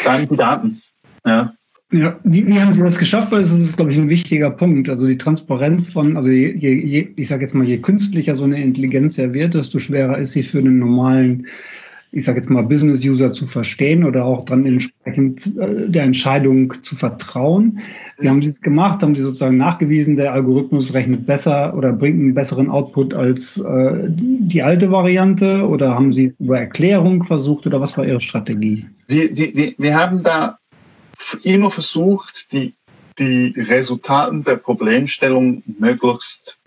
dann 0.06 0.30
die 0.30 0.38
Daten. 0.38 0.82
Ja. 1.26 1.54
Ja, 1.92 2.20
wie, 2.24 2.46
wie 2.48 2.60
haben 2.60 2.74
Sie 2.74 2.82
das 2.82 2.98
geschafft? 2.98 3.32
Weil 3.32 3.42
das 3.42 3.52
ist, 3.52 3.78
glaube 3.78 3.92
ich, 3.92 3.98
ein 3.98 4.10
wichtiger 4.10 4.50
Punkt. 4.50 4.90
Also 4.90 5.08
die 5.08 5.18
Transparenz 5.18 5.92
von, 5.92 6.18
also 6.18 6.30
je, 6.30 6.52
je, 6.52 7.08
ich 7.16 7.28
sage 7.28 7.44
jetzt 7.44 7.54
mal, 7.54 7.66
je 7.66 7.78
künstlicher 7.78 8.36
so 8.36 8.44
eine 8.44 8.62
Intelligenz 8.62 9.18
ja 9.18 9.32
wird, 9.34 9.54
desto 9.54 9.78
schwerer 9.78 10.18
ist 10.18 10.32
sie 10.32 10.42
für 10.42 10.58
einen 10.58 10.80
normalen, 10.80 11.46
ich 12.12 12.24
sage 12.24 12.38
jetzt 12.40 12.50
mal, 12.50 12.64
Business-User 12.64 13.34
zu 13.34 13.46
verstehen 13.46 14.04
oder 14.04 14.26
auch 14.26 14.46
dann 14.46 14.66
entsprechend 14.66 15.46
äh, 15.58 15.88
der 15.88 16.04
Entscheidung 16.04 16.74
zu 16.82 16.96
vertrauen. 16.96 17.80
Wie 18.18 18.30
haben 18.30 18.42
Sie 18.42 18.50
es 18.50 18.62
gemacht? 18.62 19.04
Haben 19.04 19.14
Sie 19.14 19.22
sozusagen 19.22 19.58
nachgewiesen, 19.58 20.16
der 20.16 20.34
Algorithmus 20.34 20.94
rechnet 20.94 21.28
besser 21.28 21.78
oder 21.78 21.94
bringt 21.94 22.20
einen 22.20 22.34
besseren 22.34 22.70
Output 22.70 23.14
als 23.14 23.60
äh, 23.60 24.08
die 24.10 24.64
alte 24.64 24.92
Variante? 24.92 25.68
Oder 25.68 25.94
haben 25.94 26.14
Sie 26.14 26.26
es 26.26 26.40
über 26.40 26.60
Erklärung 26.60 27.24
versucht 27.24 27.68
oder 27.68 27.80
was 27.80 27.96
war 27.98 28.06
Ihre 28.06 28.22
Strategie? 28.22 28.86
Wir, 29.08 29.36
wir, 29.38 29.74
wir 29.78 29.96
haben 29.96 30.24
da 30.24 30.58
immer 31.44 31.72
versucht, 31.72 32.52
die, 32.52 32.76
die 33.18 33.54
Resultaten 33.58 34.44
der 34.44 34.58
Problemstellung 34.58 35.64
möglichst 35.66 36.58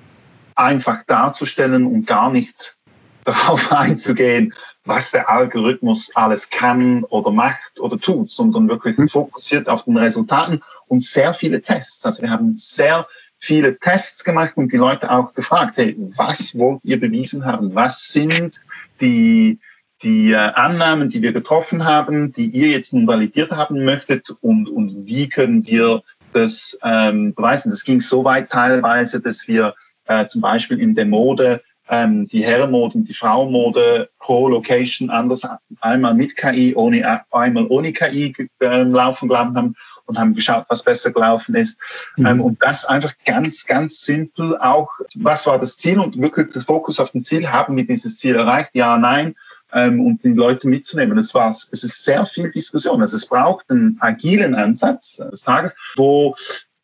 einfach 0.54 1.04
darzustellen 1.04 1.86
und 1.86 2.06
gar 2.06 2.30
nicht 2.30 2.76
darauf 3.24 3.72
einzugehen, 3.72 4.54
was 4.84 5.10
der 5.10 5.28
Algorithmus 5.28 6.10
alles 6.14 6.48
kann 6.48 7.04
oder 7.04 7.30
macht 7.30 7.78
oder 7.78 7.98
tut, 7.98 8.30
sondern 8.30 8.68
wirklich 8.68 8.96
mhm. 8.96 9.08
fokussiert 9.08 9.68
auf 9.68 9.84
den 9.84 9.98
Resultaten 9.98 10.62
und 10.86 11.04
sehr 11.04 11.34
viele 11.34 11.60
Tests. 11.60 12.06
Also 12.06 12.22
wir 12.22 12.30
haben 12.30 12.54
sehr 12.56 13.06
viele 13.38 13.78
Tests 13.78 14.24
gemacht 14.24 14.56
und 14.56 14.72
die 14.72 14.78
Leute 14.78 15.10
auch 15.10 15.34
gefragt, 15.34 15.76
hey, 15.76 15.94
was 16.16 16.58
wollt 16.58 16.80
ihr 16.82 16.98
bewiesen 16.98 17.44
haben? 17.44 17.74
Was 17.74 18.08
sind 18.08 18.60
die, 19.00 19.60
die 20.02 20.32
äh, 20.32 20.36
Annahmen, 20.36 21.10
die 21.10 21.22
wir 21.22 21.32
getroffen 21.32 21.84
haben, 21.84 22.32
die 22.32 22.46
ihr 22.46 22.68
jetzt 22.68 22.92
nun 22.92 23.06
validiert 23.06 23.50
haben 23.50 23.84
möchtet 23.84 24.30
und, 24.40 24.68
und 24.68 25.06
wie 25.06 25.28
können 25.28 25.66
wir 25.66 26.02
das 26.32 26.78
ähm, 26.82 27.34
beweisen? 27.34 27.70
Das 27.70 27.84
ging 27.84 28.00
so 28.00 28.24
weit 28.24 28.50
teilweise, 28.50 29.20
dass 29.20 29.48
wir 29.48 29.74
äh, 30.06 30.26
zum 30.26 30.40
Beispiel 30.40 30.78
in 30.78 30.94
der 30.94 31.06
Mode 31.06 31.62
ähm, 31.90 32.28
die 32.28 32.44
Herrenmode 32.44 32.98
und 32.98 33.08
die 33.08 33.14
Frauenmode 33.14 34.10
pro 34.18 34.48
Location 34.48 35.10
anders 35.10 35.42
einmal 35.80 36.14
mit 36.14 36.36
KI, 36.36 36.74
ohne, 36.76 37.22
einmal 37.32 37.66
ohne 37.68 37.92
KI 37.92 38.34
äh, 38.60 38.82
laufen 38.82 39.28
gelaufen 39.28 39.56
haben 39.56 39.74
und 40.04 40.18
haben 40.18 40.34
geschaut, 40.34 40.66
was 40.68 40.82
besser 40.82 41.10
gelaufen 41.10 41.54
ist. 41.54 42.12
Mhm. 42.16 42.26
Ähm, 42.26 42.40
und 42.40 42.62
das 42.62 42.84
einfach 42.84 43.14
ganz, 43.24 43.66
ganz 43.66 44.02
simpel 44.02 44.58
auch, 44.58 44.90
was 45.16 45.46
war 45.46 45.58
das 45.58 45.76
Ziel 45.76 45.98
und 45.98 46.20
wirklich 46.20 46.52
das 46.52 46.64
Fokus 46.64 47.00
auf 47.00 47.12
dem 47.12 47.24
Ziel, 47.24 47.48
haben 47.50 47.76
wir 47.76 47.86
dieses 47.86 48.16
Ziel 48.16 48.36
erreicht? 48.36 48.70
Ja, 48.74 48.98
nein 48.98 49.34
ähm, 49.72 50.00
und 50.04 50.24
die 50.24 50.32
Leute 50.32 50.68
mitzunehmen. 50.68 51.16
Das 51.16 51.34
war's. 51.34 51.68
Es 51.72 51.84
ist 51.84 52.04
sehr 52.04 52.24
viel 52.26 52.50
Diskussion. 52.50 53.00
Also 53.00 53.16
es 53.16 53.26
braucht 53.26 53.70
einen 53.70 53.96
agilen 54.00 54.54
Ansatz 54.54 55.16
des 55.30 55.42
Tages, 55.42 55.74
wo 55.96 56.34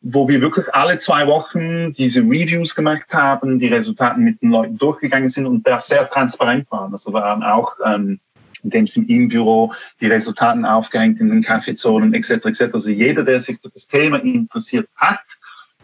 wo 0.07 0.27
wir 0.27 0.39
wirklich 0.39 0.71
alle 0.75 0.99
zwei 0.99 1.25
Wochen 1.25 1.91
diese 1.93 2.21
Reviews 2.21 2.75
gemacht 2.75 3.11
haben, 3.11 3.57
die 3.57 3.69
Resultate 3.69 4.19
mit 4.19 4.39
den 4.39 4.51
Leuten 4.51 4.77
durchgegangen 4.77 5.29
sind 5.29 5.47
und 5.47 5.65
da 5.65 5.79
sehr 5.79 6.07
transparent 6.07 6.69
waren. 6.69 6.91
Also 6.91 7.11
waren 7.11 7.41
auch 7.41 7.73
ähm, 7.83 8.19
in 8.63 8.69
dem 8.69 8.87
Sinne 8.87 9.07
im 9.07 9.29
Büro 9.29 9.73
die 9.99 10.05
Resultaten 10.05 10.63
aufgehängt 10.63 11.21
in 11.21 11.29
den 11.29 11.41
Kaffeezonen 11.41 12.13
etc. 12.13 12.45
etc. 12.45 12.61
Also 12.73 12.91
jeder, 12.91 13.23
der 13.23 13.41
sich 13.41 13.57
für 13.59 13.69
das 13.69 13.87
Thema 13.87 14.17
interessiert 14.17 14.87
hat, 14.95 15.23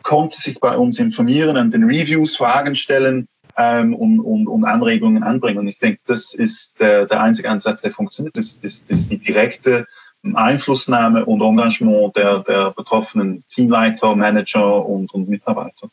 konnte 0.04 0.40
sich 0.40 0.60
bei 0.60 0.78
uns 0.78 1.00
informieren, 1.00 1.58
an 1.58 1.72
den 1.72 1.84
Reviews 1.84 2.36
Fragen 2.36 2.76
stellen 2.76 3.28
ähm, 3.58 3.94
und, 3.94 4.20
und, 4.20 4.48
und 4.48 4.66
Anregungen 4.66 5.24
anbringen. 5.24 5.60
Und 5.60 5.68
ich 5.68 5.80
denke, 5.80 6.00
das 6.06 6.34
ist 6.34 6.80
der, 6.80 7.06
der 7.06 7.22
einzige 7.22 7.50
Ansatz, 7.50 7.82
der 7.82 7.92
funktioniert. 7.92 8.38
Das, 8.38 8.60
das 8.60 8.84
ist 8.88 9.12
die 9.12 9.18
direkte 9.18 9.88
Einflussnahme 10.34 11.26
und 11.26 11.42
Engagement 11.42 12.16
der, 12.16 12.40
der 12.40 12.72
betroffenen 12.72 13.44
Teamleiter, 13.50 14.16
Manager 14.16 14.86
und, 14.86 15.14
und 15.14 15.28
Mitarbeiter. 15.30 15.90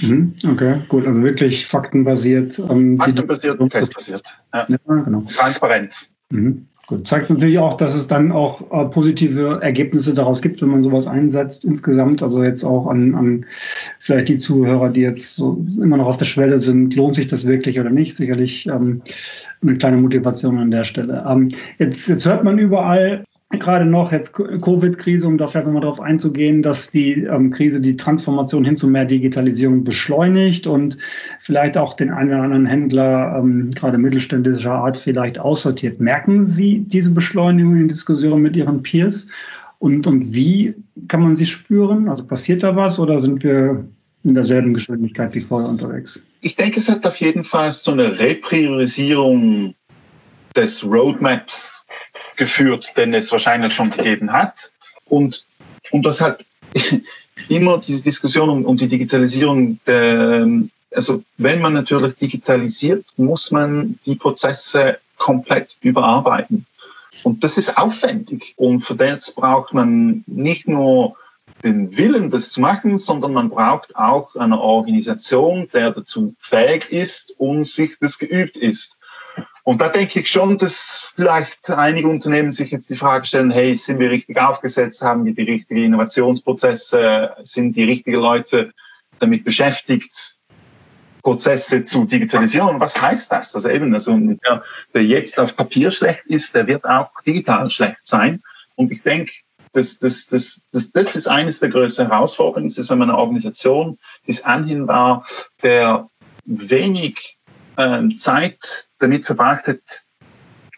Mhm, 0.00 0.34
okay, 0.48 0.82
gut, 0.88 1.06
also 1.06 1.22
wirklich 1.22 1.66
faktenbasiert. 1.66 2.58
Ähm, 2.58 2.96
faktenbasiert 2.96 3.58
und 3.58 3.70
testbasiert. 3.70 4.26
Ja. 4.54 4.66
ja. 4.68 4.76
genau. 4.86 5.24
Transparent. 5.36 5.94
Mhm. 6.30 6.68
Gut, 6.90 7.06
zeigt 7.06 7.30
natürlich 7.30 7.56
auch, 7.60 7.74
dass 7.74 7.94
es 7.94 8.08
dann 8.08 8.32
auch 8.32 8.60
äh, 8.72 8.84
positive 8.86 9.60
Ergebnisse 9.62 10.12
daraus 10.12 10.42
gibt, 10.42 10.60
wenn 10.60 10.70
man 10.70 10.82
sowas 10.82 11.06
einsetzt 11.06 11.64
insgesamt. 11.64 12.20
Also 12.20 12.42
jetzt 12.42 12.64
auch 12.64 12.88
an, 12.88 13.14
an 13.14 13.46
vielleicht 14.00 14.26
die 14.26 14.38
Zuhörer, 14.38 14.88
die 14.88 15.02
jetzt 15.02 15.36
so 15.36 15.64
immer 15.80 15.98
noch 15.98 16.08
auf 16.08 16.16
der 16.16 16.24
Schwelle 16.24 16.58
sind, 16.58 16.96
lohnt 16.96 17.14
sich 17.14 17.28
das 17.28 17.46
wirklich 17.46 17.78
oder 17.78 17.90
nicht? 17.90 18.16
Sicherlich 18.16 18.66
ähm, 18.66 19.02
eine 19.62 19.76
kleine 19.76 19.98
Motivation 19.98 20.58
an 20.58 20.72
der 20.72 20.82
Stelle. 20.82 21.24
Ähm, 21.28 21.50
jetzt, 21.78 22.08
jetzt 22.08 22.26
hört 22.26 22.42
man 22.42 22.58
überall, 22.58 23.22
gerade 23.58 23.84
noch 23.84 24.12
jetzt 24.12 24.32
Covid-Krise, 24.32 25.26
um 25.26 25.36
da 25.36 25.48
vielleicht 25.48 25.66
nochmal 25.66 25.82
drauf 25.82 26.00
einzugehen, 26.00 26.62
dass 26.62 26.90
die 26.90 27.24
ähm, 27.24 27.50
Krise 27.50 27.80
die 27.80 27.96
Transformation 27.96 28.64
hin 28.64 28.76
zu 28.76 28.86
mehr 28.86 29.04
Digitalisierung 29.04 29.82
beschleunigt 29.82 30.68
und 30.68 30.96
vielleicht 31.40 31.76
auch 31.76 31.94
den 31.94 32.10
einen 32.10 32.30
oder 32.30 32.42
anderen 32.42 32.66
Händler, 32.66 33.36
ähm, 33.38 33.70
gerade 33.74 33.98
mittelständischer 33.98 34.72
Art, 34.72 34.98
vielleicht 34.98 35.40
aussortiert. 35.40 36.00
Merken 36.00 36.46
Sie 36.46 36.80
diese 36.80 37.10
Beschleunigung 37.10 37.76
in 37.76 37.88
Diskussionen 37.88 38.42
mit 38.42 38.54
Ihren 38.54 38.82
Peers? 38.82 39.26
Und, 39.80 40.06
und 40.06 40.32
wie 40.32 40.74
kann 41.08 41.22
man 41.22 41.34
sie 41.34 41.46
spüren? 41.46 42.08
Also 42.08 42.24
passiert 42.24 42.62
da 42.62 42.76
was 42.76 43.00
oder 43.00 43.18
sind 43.18 43.42
wir 43.42 43.84
in 44.22 44.34
derselben 44.34 44.74
Geschwindigkeit 44.74 45.34
wie 45.34 45.40
vorher 45.40 45.68
unterwegs? 45.68 46.22
Ich 46.42 46.54
denke, 46.54 46.78
es 46.78 46.88
hat 46.88 47.04
auf 47.06 47.16
jeden 47.16 47.42
Fall 47.42 47.72
so 47.72 47.90
eine 47.90 48.18
Repriorisierung 48.18 49.74
des 50.54 50.84
Roadmaps 50.84 51.79
geführt, 52.40 52.96
den 52.96 53.12
es 53.12 53.30
wahrscheinlich 53.30 53.74
schon 53.74 53.90
gegeben 53.90 54.32
hat. 54.32 54.72
Und, 55.04 55.44
und 55.90 56.06
das 56.06 56.22
hat 56.22 56.44
immer 57.48 57.78
diese 57.78 58.02
Diskussion 58.02 58.48
um, 58.48 58.64
um 58.64 58.76
die 58.78 58.88
Digitalisierung, 58.88 59.78
der, 59.86 60.48
also 60.94 61.22
wenn 61.36 61.60
man 61.60 61.74
natürlich 61.74 62.14
digitalisiert, 62.16 63.04
muss 63.18 63.50
man 63.50 63.98
die 64.06 64.14
Prozesse 64.14 64.98
komplett 65.18 65.76
überarbeiten. 65.82 66.64
Und 67.22 67.44
das 67.44 67.58
ist 67.58 67.76
aufwendig. 67.76 68.54
Und 68.56 68.80
für 68.80 68.94
das 68.94 69.32
braucht 69.32 69.74
man 69.74 70.24
nicht 70.26 70.66
nur 70.66 71.16
den 71.62 71.94
Willen, 71.98 72.30
das 72.30 72.48
zu 72.48 72.62
machen, 72.62 72.98
sondern 72.98 73.34
man 73.34 73.50
braucht 73.50 73.94
auch 73.94 74.34
eine 74.34 74.58
Organisation, 74.58 75.68
der 75.74 75.90
dazu 75.90 76.34
fähig 76.40 76.90
ist 76.90 77.34
und 77.36 77.68
sich 77.68 77.98
das 78.00 78.18
geübt 78.18 78.56
ist. 78.56 78.96
Und 79.64 79.80
da 79.80 79.88
denke 79.88 80.20
ich 80.20 80.30
schon, 80.30 80.56
dass 80.56 81.12
vielleicht 81.14 81.70
einige 81.70 82.08
Unternehmen 82.08 82.52
sich 82.52 82.70
jetzt 82.70 82.90
die 82.90 82.96
Frage 82.96 83.26
stellen, 83.26 83.50
hey, 83.50 83.74
sind 83.74 83.98
wir 83.98 84.10
richtig 84.10 84.40
aufgesetzt, 84.40 85.02
haben 85.02 85.24
wir 85.24 85.34
die 85.34 85.42
richtigen 85.42 85.84
Innovationsprozesse, 85.84 87.32
sind 87.42 87.76
die 87.76 87.84
richtigen 87.84 88.20
Leute 88.20 88.72
damit 89.18 89.44
beschäftigt, 89.44 90.36
Prozesse 91.22 91.84
zu 91.84 92.04
digitalisieren. 92.04 92.80
was 92.80 93.00
heißt 93.00 93.30
das? 93.30 93.54
Also 93.54 93.68
eben, 93.68 93.92
also 93.92 94.16
der, 94.16 94.64
der 94.94 95.04
jetzt 95.04 95.38
auf 95.38 95.54
Papier 95.54 95.90
schlecht 95.90 96.24
ist, 96.26 96.54
der 96.54 96.66
wird 96.66 96.84
auch 96.84 97.10
digital 97.26 97.70
schlecht 97.70 98.00
sein. 98.04 98.42
Und 98.76 98.90
ich 98.90 99.02
denke, 99.02 99.32
das, 99.72 99.98
das, 99.98 100.26
das, 100.26 100.62
das, 100.72 100.90
das 100.92 101.16
ist 101.16 101.28
eines 101.28 101.60
der 101.60 101.68
größten 101.68 102.08
Herausforderungen, 102.08 102.66
ist, 102.66 102.90
wenn 102.90 102.98
man 102.98 103.10
eine 103.10 103.18
Organisation 103.18 103.98
bis 104.26 104.42
anhin 104.42 104.88
war, 104.88 105.24
der 105.62 106.08
wenig 106.44 107.38
äh, 107.80 108.16
Zeit 108.16 108.88
damit 108.98 109.24
verbracht 109.24 109.66
hat, 109.66 109.80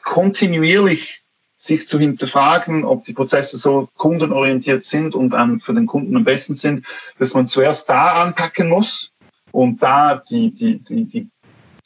kontinuierlich 0.03 1.23
sich 1.59 1.87
zu 1.87 1.99
hinterfragen, 1.99 2.85
ob 2.85 3.05
die 3.05 3.13
Prozesse 3.13 3.57
so 3.57 3.89
kundenorientiert 3.97 4.85
sind 4.85 5.15
und 5.15 5.33
an, 5.33 5.61
für 5.61 5.75
den 5.75 5.87
Kunden 5.87 6.17
am 6.17 6.25
besten 6.25 6.57
sind, 6.57 6.85
dass 7.19 7.35
man 7.35 7.47
zuerst 7.47 7.89
da 7.89 8.23
anpacken 8.23 8.69
muss 8.69 9.13
und 9.53 9.81
da 9.81 10.17
die, 10.17 10.53
die, 10.53 10.81
die, 10.83 11.05
die, 11.05 11.31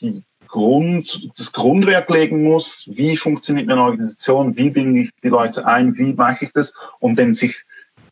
die 0.01 0.25
Grund, 0.49 1.29
das 1.37 1.53
Grundwerk 1.53 2.09
legen 2.09 2.43
muss, 2.43 2.89
wie 2.91 3.19
funktioniert 3.19 3.69
eine 3.71 3.83
Organisation, 3.83 4.57
wie 4.57 4.71
binde 4.71 5.01
ich 5.01 5.11
die 5.23 5.29
Leute 5.29 5.67
ein, 5.67 5.99
wie 5.99 6.15
mache 6.15 6.47
ich 6.47 6.53
das, 6.53 6.73
und 6.99 7.19
dann 7.19 7.35
sich 7.35 7.65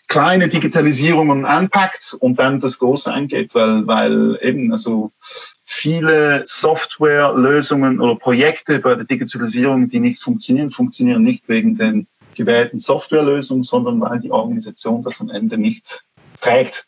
kleine 0.09 0.49
Digitalisierungen 0.49 1.47
anpackt 1.47 2.15
und 2.21 2.39
dann 2.39 2.61
das 2.61 2.79
Große 2.79 3.11
eingeht, 3.11 3.55
weil, 3.55 3.87
weil 3.87 4.39
eben, 4.43 4.71
also 4.73 5.13
viele 5.65 6.45
Softwarelösungen 6.47 8.01
oder 8.01 8.17
Projekte 8.17 8.79
bei 8.81 8.95
der 8.95 9.05
Digitalisierung, 9.05 9.89
die 9.89 10.01
nicht 10.01 10.23
funktionieren, 10.23 10.71
funktionieren 10.71 11.23
nicht 11.23 11.49
wegen 11.49 11.77
den 11.77 12.07
gewählten 12.35 12.79
Softwarelösungen, 12.79 13.65
sondern 13.65 14.01
weil 14.01 14.21
die 14.21 14.31
Organisation 14.31 15.03
das 15.03 15.21
am 15.21 15.31
Ende 15.31 15.57
nicht 15.57 16.05
trägt, 16.41 16.87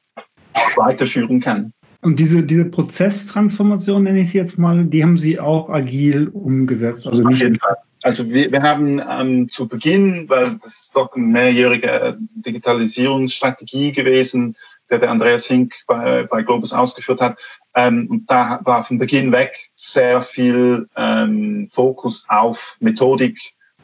weiterführen 0.76 1.40
kann. 1.40 1.72
Und 2.02 2.20
diese, 2.20 2.42
diese 2.42 2.66
Prozesstransformation, 2.66 4.04
nenne 4.04 4.20
ich 4.20 4.30
sie 4.30 4.38
jetzt 4.38 4.58
mal, 4.58 4.84
die 4.84 5.02
haben 5.02 5.18
Sie 5.18 5.40
auch 5.40 5.68
agil 5.70 6.28
umgesetzt. 6.28 7.06
Also 7.06 7.24
Auf 7.24 7.36
jeden 7.36 7.58
Fall. 7.58 7.76
Also 8.02 8.30
wir, 8.30 8.52
wir 8.52 8.62
haben 8.62 9.00
ähm, 9.10 9.48
zu 9.48 9.66
Beginn, 9.66 10.28
weil 10.28 10.58
das 10.62 10.82
ist 10.82 10.96
doch 10.96 11.12
eine 11.14 11.24
mehrjährige 11.24 12.18
Digitalisierungsstrategie 12.34 13.90
gewesen, 13.90 14.54
der 14.90 14.98
der 14.98 15.10
Andreas 15.10 15.46
Hink 15.46 15.74
bei, 15.86 16.22
bei 16.24 16.42
Globus 16.42 16.72
ausgeführt 16.72 17.20
hat, 17.20 17.36
ähm, 17.76 18.08
und 18.10 18.30
da 18.30 18.60
war 18.64 18.82
von 18.82 18.98
Beginn 18.98 19.30
weg 19.32 19.70
sehr 19.74 20.22
viel 20.22 20.88
ähm, 20.96 21.68
Fokus 21.70 22.24
auf 22.28 22.76
Methodik, 22.80 23.38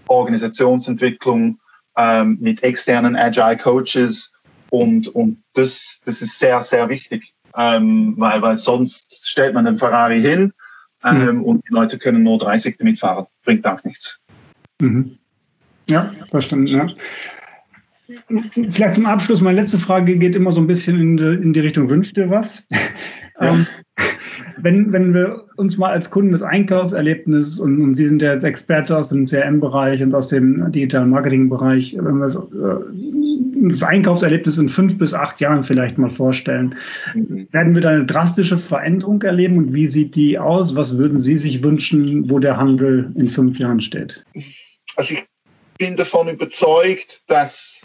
Organisationsentwicklung 0.08 1.60
ähm, 1.96 2.38
mit 2.40 2.62
externen 2.62 3.14
Agile 3.16 3.58
Coaches 3.58 4.32
und, 4.70 5.08
und 5.08 5.42
das, 5.52 6.00
das 6.06 6.22
ist 6.22 6.38
sehr, 6.38 6.62
sehr 6.62 6.88
wichtig, 6.88 7.34
ähm, 7.54 8.14
weil, 8.16 8.40
weil 8.40 8.56
sonst 8.56 9.28
stellt 9.28 9.52
man 9.52 9.66
den 9.66 9.76
Ferrari 9.76 10.18
hin 10.18 10.54
ähm, 11.04 11.36
mhm. 11.36 11.42
und 11.44 11.68
die 11.68 11.74
Leute 11.74 11.98
können 11.98 12.22
nur 12.22 12.38
30 12.38 12.78
damit 12.78 12.98
fahren. 12.98 13.26
Bringt 13.44 13.66
auch 13.66 13.84
nichts. 13.84 14.18
Mhm. 14.80 15.18
Ja, 15.90 16.10
stimmt. 16.40 16.70
Ja. 16.70 16.88
Vielleicht 18.70 18.94
zum 18.94 19.06
Abschluss, 19.06 19.40
meine 19.42 19.60
letzte 19.60 19.78
Frage 19.78 20.16
geht 20.16 20.34
immer 20.34 20.52
so 20.52 20.60
ein 20.60 20.66
bisschen 20.66 20.98
in 20.98 21.16
die, 21.16 21.24
in 21.24 21.52
die 21.52 21.60
Richtung, 21.60 21.88
wünscht 21.88 22.16
dir 22.16 22.30
was? 22.30 22.66
Ja. 23.40 23.54
Ähm, 23.54 23.66
wenn, 24.62 24.92
wenn 24.92 25.12
wir 25.12 25.44
uns 25.56 25.76
mal 25.76 25.90
als 25.90 26.10
Kunden 26.10 26.32
das 26.32 26.42
Einkaufserlebnis, 26.42 27.58
und, 27.58 27.82
und 27.82 27.94
Sie 27.94 28.08
sind 28.08 28.22
ja 28.22 28.32
jetzt 28.32 28.44
Experte 28.44 28.96
aus 28.96 29.08
dem 29.08 29.26
CRM-Bereich 29.26 30.02
und 30.02 30.14
aus 30.14 30.28
dem 30.28 30.70
digitalen 30.70 31.10
Marketing-Bereich, 31.10 31.96
wenn 31.98 32.18
wir 32.18 32.28
äh, 32.28 33.68
das 33.68 33.82
Einkaufserlebnis 33.82 34.58
in 34.58 34.68
fünf 34.68 34.98
bis 34.98 35.14
acht 35.14 35.40
Jahren 35.40 35.62
vielleicht 35.62 35.98
mal 35.98 36.10
vorstellen, 36.10 36.74
mhm. 37.14 37.48
werden 37.50 37.74
wir 37.74 37.82
da 37.82 37.90
eine 37.90 38.06
drastische 38.06 38.58
Veränderung 38.58 39.20
erleben 39.22 39.58
und 39.58 39.74
wie 39.74 39.86
sieht 39.86 40.14
die 40.14 40.38
aus? 40.38 40.76
Was 40.76 40.96
würden 40.96 41.20
Sie 41.20 41.36
sich 41.36 41.62
wünschen, 41.62 42.30
wo 42.30 42.38
der 42.38 42.56
Handel 42.56 43.12
in 43.16 43.28
fünf 43.28 43.58
Jahren 43.58 43.80
steht? 43.80 44.24
Also 44.96 45.14
ich 45.14 45.24
bin 45.78 45.96
davon 45.96 46.28
überzeugt, 46.28 47.22
dass 47.28 47.82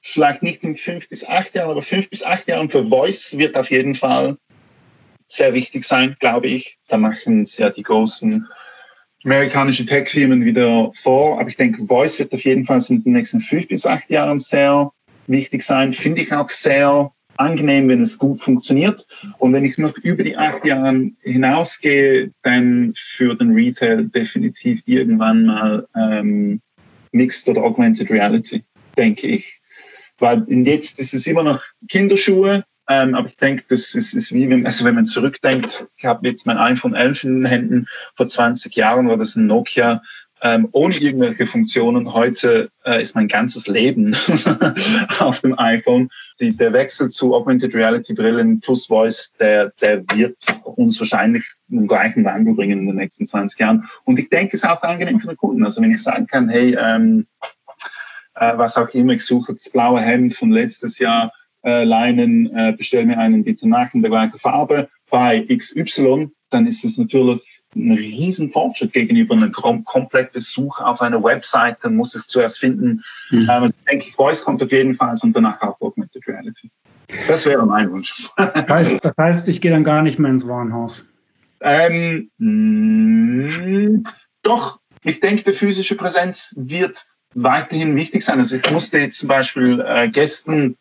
vielleicht 0.00 0.42
nicht 0.42 0.64
in 0.64 0.74
fünf 0.74 1.08
bis 1.08 1.26
acht 1.26 1.54
Jahren, 1.54 1.70
aber 1.70 1.82
fünf 1.82 2.08
bis 2.10 2.24
acht 2.24 2.48
Jahren 2.48 2.68
für 2.68 2.84
Voice 2.84 3.36
wird 3.36 3.56
auf 3.56 3.70
jeden 3.70 3.94
Fall 3.94 4.36
sehr 5.28 5.54
wichtig 5.54 5.84
sein, 5.84 6.16
glaube 6.20 6.46
ich. 6.46 6.78
Da 6.88 6.98
machen 6.98 7.42
es 7.42 7.58
ja 7.58 7.70
die 7.70 7.82
großen 7.82 8.46
amerikanischen 9.24 9.86
Tech-Firmen 9.86 10.44
wieder 10.44 10.92
vor. 11.02 11.40
Aber 11.40 11.48
ich 11.48 11.56
denke, 11.56 11.84
Voice 11.84 12.18
wird 12.18 12.32
auf 12.32 12.44
jeden 12.44 12.64
Fall 12.64 12.80
in 12.88 13.02
den 13.02 13.12
nächsten 13.12 13.40
fünf 13.40 13.68
bis 13.68 13.86
acht 13.86 14.10
Jahren 14.10 14.38
sehr 14.38 14.92
wichtig 15.26 15.62
sein. 15.62 15.92
Finde 15.92 16.22
ich 16.22 16.32
auch 16.32 16.50
sehr 16.50 17.10
angenehm, 17.36 17.88
wenn 17.88 18.02
es 18.02 18.18
gut 18.18 18.40
funktioniert. 18.40 19.06
Und 19.38 19.52
wenn 19.52 19.64
ich 19.64 19.78
noch 19.78 19.96
über 19.98 20.22
die 20.22 20.36
acht 20.36 20.64
Jahre 20.64 21.10
hinausgehe, 21.22 22.32
dann 22.42 22.92
für 22.96 23.34
den 23.34 23.52
Retail 23.52 24.06
definitiv 24.06 24.80
irgendwann 24.86 25.46
mal 25.46 25.86
ähm, 25.96 26.60
Mixed 27.12 27.48
oder 27.48 27.62
Augmented 27.62 28.10
Reality, 28.10 28.64
denke 28.96 29.26
ich. 29.26 29.60
Weil 30.18 30.46
jetzt 30.48 30.98
ist 30.98 31.14
es 31.14 31.26
immer 31.26 31.42
noch 31.42 31.62
Kinderschuhe, 31.88 32.64
ähm, 32.88 33.14
aber 33.14 33.28
ich 33.28 33.36
denke, 33.36 33.64
das 33.68 33.94
ist, 33.94 34.14
ist 34.14 34.32
wie 34.32 34.48
wenn, 34.48 34.64
also 34.64 34.84
wenn 34.84 34.94
man 34.94 35.06
zurückdenkt, 35.06 35.88
ich 35.96 36.04
habe 36.04 36.26
jetzt 36.28 36.46
mein 36.46 36.58
iPhone 36.58 36.94
11 36.94 37.24
in 37.24 37.42
den 37.42 37.46
Händen, 37.46 37.86
vor 38.14 38.28
20 38.28 38.74
Jahren 38.76 39.08
war 39.08 39.16
das 39.16 39.36
ein 39.36 39.46
Nokia, 39.46 40.02
ähm, 40.42 40.68
ohne 40.72 40.96
irgendwelche 40.96 41.46
Funktionen. 41.46 42.12
Heute 42.12 42.70
äh, 42.84 43.00
ist 43.00 43.14
mein 43.14 43.26
ganzes 43.26 43.66
Leben 43.66 44.14
auf 45.18 45.40
dem 45.40 45.58
iPhone. 45.58 46.10
Die, 46.40 46.54
der 46.54 46.72
Wechsel 46.72 47.08
zu 47.08 47.34
Augmented 47.34 47.74
Reality 47.74 48.12
Brillen 48.12 48.60
plus 48.60 48.86
Voice, 48.86 49.32
der, 49.40 49.72
der 49.80 50.04
wird 50.14 50.36
uns 50.62 51.00
wahrscheinlich 51.00 51.44
den 51.68 51.88
gleichen 51.88 52.24
Wandel 52.24 52.54
bringen 52.54 52.80
in 52.80 52.86
den 52.86 52.96
nächsten 52.96 53.26
20 53.26 53.58
Jahren. 53.58 53.88
Und 54.04 54.18
ich 54.18 54.28
denke, 54.28 54.56
es 54.56 54.62
ist 54.62 54.68
auch 54.68 54.82
angenehm 54.82 55.18
für 55.18 55.28
den 55.28 55.36
Kunden. 55.36 55.64
Also 55.64 55.80
wenn 55.80 55.90
ich 55.90 56.02
sagen 56.02 56.26
kann, 56.26 56.50
hey, 56.50 56.76
ähm, 56.78 57.26
äh, 58.34 58.56
was 58.56 58.76
auch 58.76 58.90
immer, 58.90 59.14
ich 59.14 59.24
suche 59.24 59.54
das 59.54 59.70
blaue 59.70 60.00
Hemd 60.00 60.34
von 60.34 60.50
letztes 60.50 60.98
Jahr, 60.98 61.32
äh, 61.64 61.84
Leinen, 61.84 62.54
äh, 62.54 62.74
bestell 62.76 63.06
mir 63.06 63.18
einen 63.18 63.44
bitte 63.44 63.68
nach 63.68 63.92
in 63.94 64.02
der 64.02 64.10
gleichen 64.10 64.38
Farbe 64.38 64.88
bei 65.10 65.46
XY, 65.48 66.30
dann 66.50 66.66
ist 66.66 66.84
es 66.84 66.98
natürlich 66.98 67.40
ein 67.74 67.92
riesen 67.92 68.50
Fortschritt 68.50 68.92
gegenüber 68.92 69.34
einer 69.34 69.50
kom 69.50 69.84
komplette 69.84 70.40
Suche 70.40 70.84
auf 70.84 71.02
einer 71.02 71.22
Website, 71.22 71.76
dann 71.82 71.96
muss 71.96 72.14
ich 72.14 72.22
zuerst 72.22 72.58
finden. 72.58 73.02
Mhm. 73.30 73.48
Ähm, 73.50 73.72
denke 73.88 74.06
ich, 74.06 74.14
Voice 74.14 74.42
kommt 74.42 74.62
auf 74.62 74.72
jeden 74.72 74.94
Fall 74.94 75.16
und 75.22 75.36
danach 75.36 75.60
auch 75.60 75.80
Augmented 75.80 76.26
Reality. 76.26 76.70
Das 77.28 77.44
wäre 77.46 77.64
mein 77.66 77.90
Wunsch. 77.92 78.28
das 78.36 79.12
heißt, 79.18 79.48
ich 79.48 79.60
gehe 79.60 79.70
dann 79.70 79.84
gar 79.84 80.02
nicht 80.02 80.18
mehr 80.18 80.30
ins 80.30 80.48
Warenhaus. 80.48 81.04
Ähm, 81.60 82.30
mh, 82.38 84.10
doch, 84.42 84.80
ich 85.04 85.20
denke, 85.20 85.44
die 85.44 85.56
physische 85.56 85.96
Präsenz 85.96 86.54
wird 86.56 87.06
weiterhin 87.34 87.94
wichtig 87.94 88.24
sein. 88.24 88.38
Also 88.38 88.56
ich 88.56 88.70
musste 88.70 88.98
jetzt 88.98 89.18
zum 89.18 89.28
Beispiel 89.28 89.84
äh, 89.86 90.08
gestern 90.08 90.76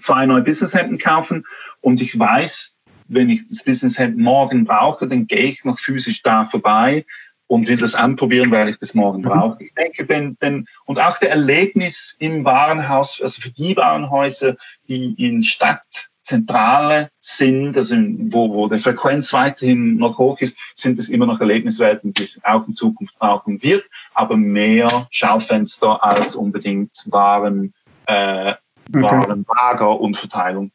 zwei 0.00 0.26
neue 0.26 0.42
Businesshemden 0.42 0.98
kaufen 0.98 1.44
und 1.80 2.00
ich 2.00 2.18
weiß, 2.18 2.76
wenn 3.08 3.28
ich 3.28 3.46
das 3.48 3.64
Businesshemd 3.64 4.18
morgen 4.18 4.64
brauche, 4.64 5.08
dann 5.08 5.26
gehe 5.26 5.46
ich 5.46 5.64
noch 5.64 5.78
physisch 5.78 6.22
da 6.22 6.44
vorbei 6.44 7.04
und 7.48 7.66
will 7.66 7.76
das 7.76 7.96
anprobieren, 7.96 8.52
weil 8.52 8.68
ich 8.68 8.78
das 8.78 8.94
morgen 8.94 9.18
mhm. 9.18 9.28
brauche. 9.28 9.64
Ich 9.64 9.74
denke, 9.74 10.06
denn, 10.06 10.36
denn, 10.40 10.66
und 10.86 11.00
auch 11.00 11.18
der 11.18 11.30
Erlebnis 11.30 12.14
im 12.20 12.44
Warenhaus, 12.44 13.20
also 13.20 13.42
für 13.42 13.50
die 13.50 13.76
Warenhäuser, 13.76 14.54
die 14.88 15.14
in 15.18 15.42
Stadtzentrale 15.42 17.10
sind, 17.18 17.76
also 17.76 17.96
wo, 17.96 18.54
wo 18.54 18.68
der 18.68 18.78
Frequenz 18.78 19.32
weiterhin 19.32 19.96
noch 19.96 20.18
hoch 20.18 20.40
ist, 20.40 20.56
sind 20.76 21.00
es 21.00 21.08
immer 21.08 21.26
noch 21.26 21.40
Erlebniswelten, 21.40 22.14
die 22.14 22.22
es 22.22 22.40
auch 22.44 22.68
in 22.68 22.76
Zukunft 22.76 23.18
brauchen 23.18 23.60
wird, 23.64 23.88
aber 24.14 24.36
mehr 24.36 25.08
Schaufenster 25.10 26.04
als 26.04 26.36
unbedingt 26.36 27.04
Waren, 27.06 27.74
äh, 28.06 28.54
okay. 28.94 29.02
Warenlager 29.02 30.00
und 30.00 30.16
Verteilung. 30.16 30.70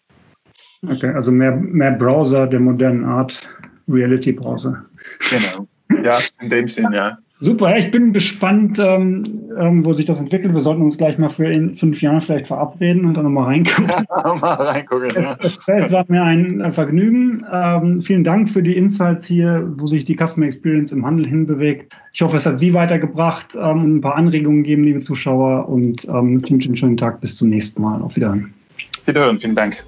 Okay, 0.87 1.11
also 1.13 1.31
mehr, 1.31 1.55
mehr 1.55 1.91
Browser 1.91 2.47
der 2.47 2.59
modernen 2.59 3.05
Art, 3.05 3.47
Reality-Browser. 3.87 4.85
Genau. 5.29 5.67
Ja, 6.03 6.19
in 6.41 6.49
dem 6.49 6.67
Sinn, 6.67 6.91
ja. 6.91 7.17
Super, 7.41 7.75
ich 7.75 7.91
bin 7.91 8.13
gespannt, 8.13 8.79
ähm, 8.79 9.51
ähm, 9.59 9.85
wo 9.85 9.91
sich 9.91 10.05
das 10.05 10.21
entwickelt. 10.21 10.53
Wir 10.53 10.61
sollten 10.61 10.81
uns 10.81 10.97
gleich 10.97 11.17
mal 11.17 11.29
für 11.29 11.51
in 11.51 11.75
fünf 11.75 12.01
Jahren 12.01 12.21
vielleicht 12.21 12.47
verabreden 12.47 13.03
und 13.03 13.15
dann 13.15 13.25
nochmal 13.25 13.45
reingucken. 13.45 13.87
mal 14.07 14.53
reingucken, 14.53 15.09
ja. 15.15 15.35
Es, 15.41 15.59
es, 15.67 15.91
war 15.91 16.05
mir 16.07 16.23
ein 16.23 16.61
äh, 16.61 16.71
Vergnügen. 16.71 17.45
Ähm, 17.51 18.01
vielen 18.01 18.23
Dank 18.23 18.49
für 18.49 18.63
die 18.63 18.77
Insights 18.77 19.25
hier, 19.25 19.69
wo 19.75 19.85
sich 19.85 20.05
die 20.05 20.15
Customer 20.15 20.45
Experience 20.45 20.93
im 20.93 21.05
Handel 21.05 21.27
hinbewegt. 21.27 21.93
Ich 22.13 22.21
hoffe, 22.21 22.37
es 22.37 22.45
hat 22.45 22.57
Sie 22.57 22.73
weitergebracht 22.73 23.55
ähm, 23.55 23.83
und 23.83 23.95
ein 23.97 24.01
paar 24.01 24.15
Anregungen 24.15 24.63
gegeben, 24.63 24.85
liebe 24.85 25.01
Zuschauer. 25.01 25.67
Und 25.67 26.05
ähm, 26.05 26.39
ich 26.41 26.49
wünsche 26.49 26.69
einen 26.69 26.77
schönen 26.77 26.97
Tag. 26.97 27.19
Bis 27.19 27.35
zum 27.35 27.49
nächsten 27.49 27.81
Mal. 27.81 28.01
Auf 28.01 28.15
Wiederhören. 28.15 28.53
Wiederhören, 29.05 29.39
vielen 29.39 29.55
Dank. 29.55 29.83